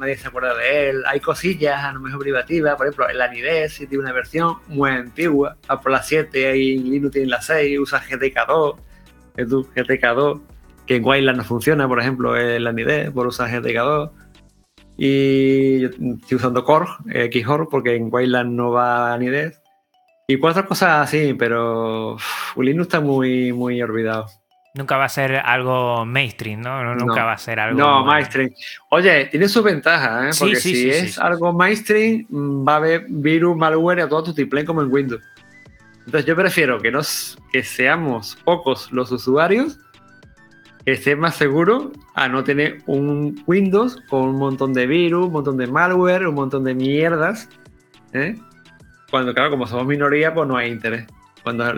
[0.00, 1.02] nadie se acuerda de él.
[1.06, 5.56] Hay cosillas a lo mejor privativas, por ejemplo, el Anides tiene una versión muy antigua,
[5.82, 8.76] por la 7 y Linux tiene la 6, usa GTK2,
[9.36, 10.40] GTK2,
[10.86, 14.10] que en Wayland no funciona, por ejemplo, el Anides por usar GTK2.
[14.96, 16.86] Y estoy usando Core,
[17.30, 19.60] Xcore, porque en Wayland no va Anides.
[20.28, 22.16] Y cuatro cosas así, pero
[22.56, 24.26] Linux está muy, muy olvidado.
[24.72, 26.94] Nunca va a ser algo mainstream, ¿no?
[26.94, 27.78] Nunca va a ser algo.
[27.78, 28.50] No, mainstream.
[28.90, 30.38] Oye, tiene sus ventajas, ¿eh?
[30.38, 34.64] Porque si es algo mainstream, mm, va a haber virus, malware a todo tu triple
[34.64, 35.22] como en Windows.
[36.06, 39.78] Entonces, yo prefiero que, nos, que seamos pocos los usuarios,
[40.84, 45.32] que esté más seguro a no tener un Windows con un montón de virus, un
[45.32, 47.48] montón de malware, un montón de mierdas.
[48.12, 48.36] ¿eh?
[49.10, 51.06] Cuando, claro, como somos minoría, pues no hay interés
[51.42, 51.72] cuando,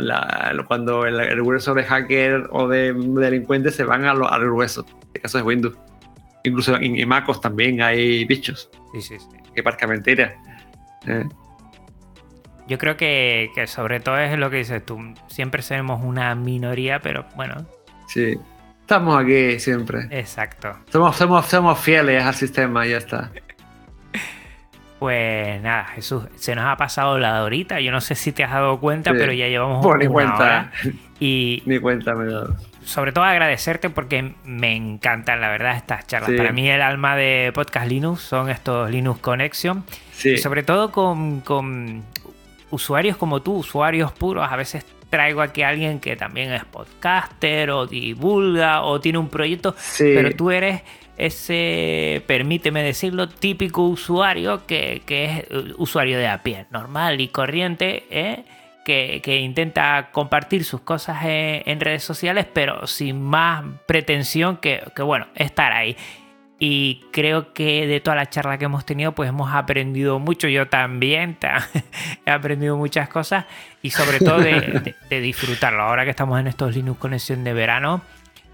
[0.66, 5.38] cuando el, grueso de hacker o de delincuente se van al grueso, en este caso
[5.38, 5.76] de Windows.
[6.44, 8.70] Incluso en, MacOS también hay bichos.
[8.92, 9.26] Sí, sí, sí.
[9.54, 10.34] Que parezca mentira.
[11.06, 11.24] ¿eh?
[12.68, 14.98] Yo creo que, sobre todo es lo que dices tú.
[15.28, 17.66] Siempre seremos una minoría, pero bueno.
[18.08, 18.38] Sí.
[18.80, 20.06] Estamos aquí siempre.
[20.10, 20.76] Exacto.
[20.90, 23.30] Somos, somos, somos fieles al sistema y ya está.
[25.03, 27.80] Pues nada, Jesús, se nos ha pasado la horita.
[27.80, 30.70] Yo no sé si te has dado cuenta, pero ya llevamos Por una ni cuenta.
[31.18, 32.30] Y ni cuenta me
[32.84, 36.30] Sobre todo agradecerte porque me encantan, la verdad, estas charlas.
[36.30, 39.82] Para mí el alma de Podcast Linux son estos Linux Connection.
[40.22, 42.05] Y sobre todo con,
[42.70, 44.46] usuarios como tú, usuarios puros.
[44.48, 49.28] A veces traigo aquí a alguien que también es podcaster o divulga o tiene un
[49.28, 50.82] proyecto, pero tú eres
[51.16, 55.44] ese, permíteme decirlo, típico usuario que, es
[55.76, 58.44] usuario de a pie, normal y corriente, ¿eh?
[58.84, 65.72] que, intenta compartir sus cosas en, redes sociales, pero sin más pretensión que, bueno, estar
[65.72, 65.96] ahí.
[66.58, 70.46] Y creo que de toda la charla que hemos tenido, pues hemos aprendido mucho.
[70.46, 71.36] Yo también
[72.26, 73.46] he aprendido muchas cosas
[73.82, 75.82] y sobre todo de, de disfrutarlo.
[75.82, 78.02] Ahora que estamos en estos Linux Conexión de verano,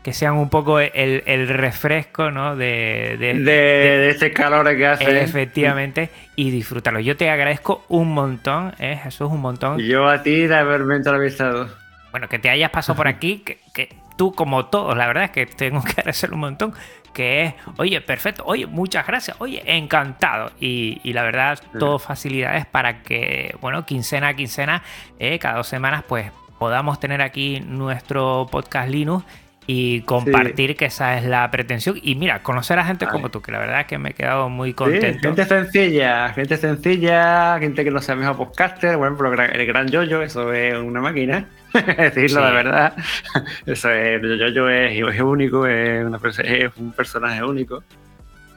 [0.03, 2.57] que sean un poco el, refresco, ¿no?
[2.57, 5.22] De, de, este calor que hace.
[5.22, 7.01] Efectivamente, y disfrutarlo.
[7.01, 9.01] Yo te agradezco un montón, ¿eh?
[9.05, 9.78] Es un montón.
[9.78, 11.68] Yo a ti de haberme entrevistado.
[12.11, 13.44] Bueno, que te hayas pasado por aquí,
[13.74, 16.72] que, tú como todos, la verdad es que tengo que agradecer un montón,
[17.12, 20.53] que es, oye, perfecto, oye, muchas gracias, oye, encantado.
[20.61, 24.82] Y, la verdad, todo facilidades para que, bueno, quincena a quincena,
[25.18, 29.24] eh, cada dos semanas, pues podamos tener aquí nuestro podcast Linux
[29.70, 32.00] y compartir que esa es la pretensión.
[32.02, 34.48] Y mira, conocer a gente como tú, que la verdad es que me he quedado
[34.48, 35.20] muy contento.
[35.20, 40.22] gente sencilla, gente sencilla, gente que no sea mejor podcaster, por ejemplo, el gran Yoyo,
[40.22, 41.50] eso es una máquina,
[41.98, 42.94] decirlo de verdad.
[43.66, 47.84] Eso es, Yoyo es, es único, es, una, es un personaje único.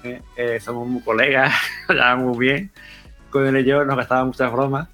[0.05, 1.53] Eh, eh, somos muy colegas,
[2.20, 2.72] muy bien.
[3.30, 4.88] Con él y yo nos gastábamos muchas bromas.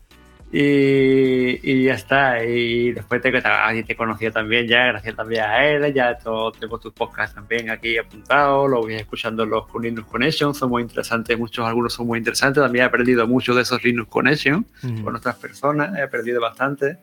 [0.59, 2.43] Y, ya está.
[2.43, 5.93] Y después te, te conocía también ya, gracias también a él.
[5.93, 8.67] Ya todo, tengo tus podcasts también aquí apuntados.
[8.67, 10.55] Lo voy escuchando los Linux Connection.
[10.55, 11.37] Son muy interesantes.
[11.37, 12.63] Muchos, algunos son muy interesantes.
[12.63, 14.65] También he aprendido mucho de esos Linux Connection
[15.03, 15.95] con otras personas.
[15.95, 16.97] He aprendido bastante.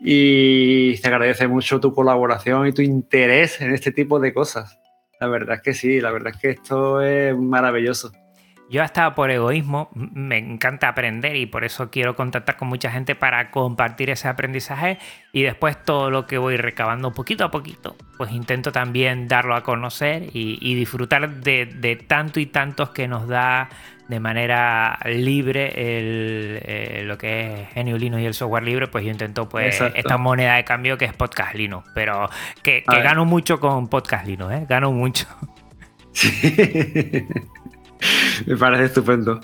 [0.00, 4.78] Y te agradece mucho tu colaboración y tu interés en este tipo de cosas.
[5.20, 8.12] La verdad es que sí, la verdad es que esto es maravilloso.
[8.72, 13.14] Yo hasta por egoísmo me encanta aprender y por eso quiero contactar con mucha gente
[13.14, 14.96] para compartir ese aprendizaje
[15.30, 19.62] y después todo lo que voy recabando poquito a poquito, pues intento también darlo a
[19.62, 23.68] conocer y, disfrutar de, tanto y tantos que nos da
[24.08, 29.10] de manera libre eh, lo que es Genio Linux y el software libre, pues yo
[29.10, 32.30] intento pues esta moneda de cambio que es Podcast Linux, pero
[32.62, 34.66] que, gano mucho con Podcast Linux, ¿eh?
[34.66, 35.26] gano mucho.
[36.14, 37.26] Sí.
[38.46, 39.40] Me parece estupendo.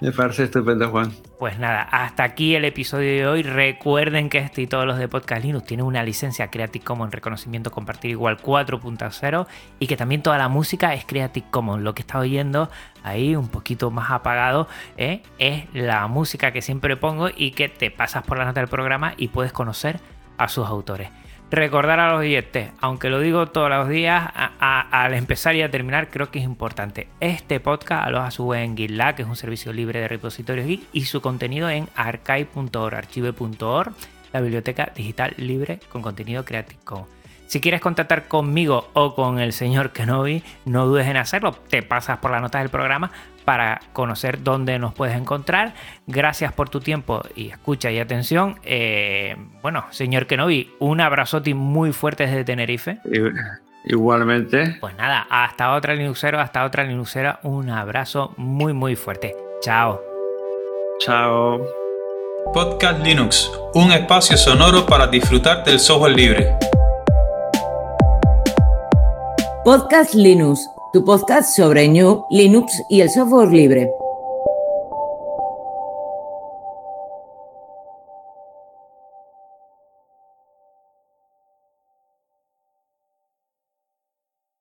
[0.00, 1.12] Me parece estupendo, Juan.
[1.38, 3.42] Pues nada, hasta aquí el episodio de hoy.
[3.42, 7.70] Recuerden que este y todos los de Podcast Linux tienen una licencia Creative Commons reconocimiento
[7.70, 9.46] compartir igual 4.0
[9.78, 11.82] y que también toda la música es Creative Commons.
[11.82, 12.70] Lo que está oyendo
[13.02, 15.22] ahí un poquito más apagado ¿eh?
[15.38, 19.14] es la música que siempre pongo y que te pasas por la nota del programa
[19.16, 20.00] y puedes conocer
[20.38, 21.08] a sus autores
[21.54, 26.08] recordar a los oyentes, aunque lo digo todos los días, al empezar y a terminar,
[26.10, 27.08] creo que es importante.
[27.20, 31.20] Este podcast lo sube en GitLab, que es un servicio libre de repositorios y su
[31.20, 33.92] contenido en archive.org, archive.org,
[34.32, 37.08] la biblioteca digital libre con contenido creativo.
[37.46, 41.52] Si quieres contactar conmigo o con el señor Kenobi, no dudes en hacerlo.
[41.52, 43.12] Te pasas por las notas del programa
[43.44, 45.74] para conocer dónde nos puedes encontrar.
[46.06, 48.58] Gracias por tu tiempo y escucha y atención.
[48.64, 52.98] Eh, bueno, señor Kenobi, un abrazote muy fuerte desde Tenerife.
[53.86, 54.76] Igualmente.
[54.80, 57.40] Pues nada, hasta otra Linuxero, hasta otra Linuxera.
[57.42, 59.36] Un abrazo muy, muy fuerte.
[59.60, 60.00] Chao.
[61.00, 61.60] Chao.
[62.52, 66.56] Podcast Linux, un espacio sonoro para disfrutar del software libre.
[69.64, 74.03] Podcast Linux, tu podcast sobre New, Linux y el software libre.